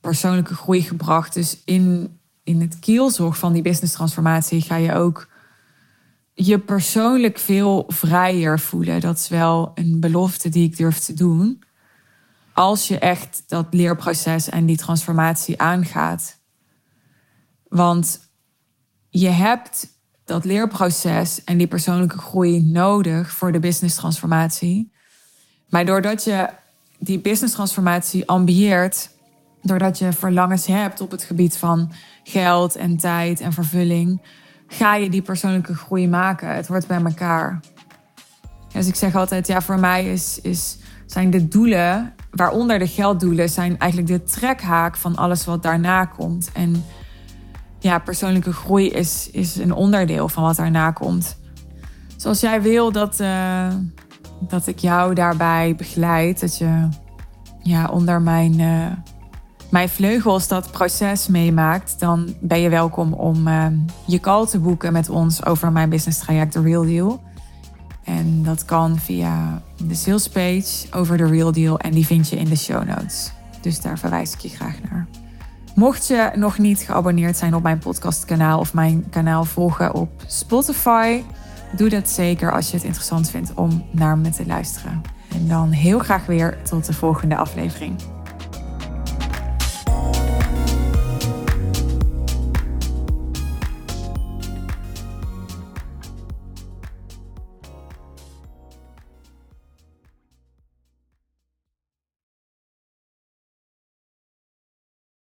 [0.00, 1.34] persoonlijke groei gebracht.
[1.34, 5.28] Dus in, in het kielzorg van die business transformatie ga je ook
[6.34, 9.00] je persoonlijk veel vrijer voelen.
[9.00, 11.62] Dat is wel een belofte die ik durf te doen.
[12.52, 16.40] Als je echt dat leerproces en die transformatie aangaat.
[17.68, 18.20] Want
[19.08, 19.88] je hebt
[20.24, 24.94] dat leerproces en die persoonlijke groei nodig voor de business transformatie.
[25.68, 26.48] Maar doordat je
[26.98, 29.10] die business transformatie ambieert,
[29.62, 31.92] doordat je verlangens hebt op het gebied van
[32.24, 34.22] geld en tijd en vervulling,
[34.66, 36.54] ga je die persoonlijke groei maken.
[36.54, 37.60] Het wordt bij elkaar.
[38.72, 43.48] Dus ik zeg altijd, ja, voor mij is, is, zijn de doelen, waaronder de gelddoelen,
[43.48, 46.50] zijn eigenlijk de trekhaak van alles wat daarna komt.
[46.52, 46.84] En
[47.78, 51.38] ja, persoonlijke groei is, is een onderdeel van wat daarna komt.
[52.16, 53.68] Zoals jij wil dat, uh,
[54.40, 56.88] dat ik jou daarbij begeleid, dat je
[57.62, 58.86] ja, onder mijn, uh,
[59.70, 63.66] mijn vleugels dat proces meemaakt, dan ben je welkom om uh,
[64.06, 67.22] je call te boeken met ons over mijn business traject The Real Deal.
[68.04, 72.36] En dat kan via de sales page over The Real Deal en die vind je
[72.36, 73.32] in de show notes.
[73.60, 75.06] Dus daar verwijs ik je graag naar.
[75.74, 81.22] Mocht je nog niet geabonneerd zijn op mijn podcastkanaal of mijn kanaal volgen op Spotify,
[81.72, 85.02] doe dat zeker als je het interessant vindt om naar me te luisteren.
[85.34, 88.15] En dan heel graag weer tot de volgende aflevering.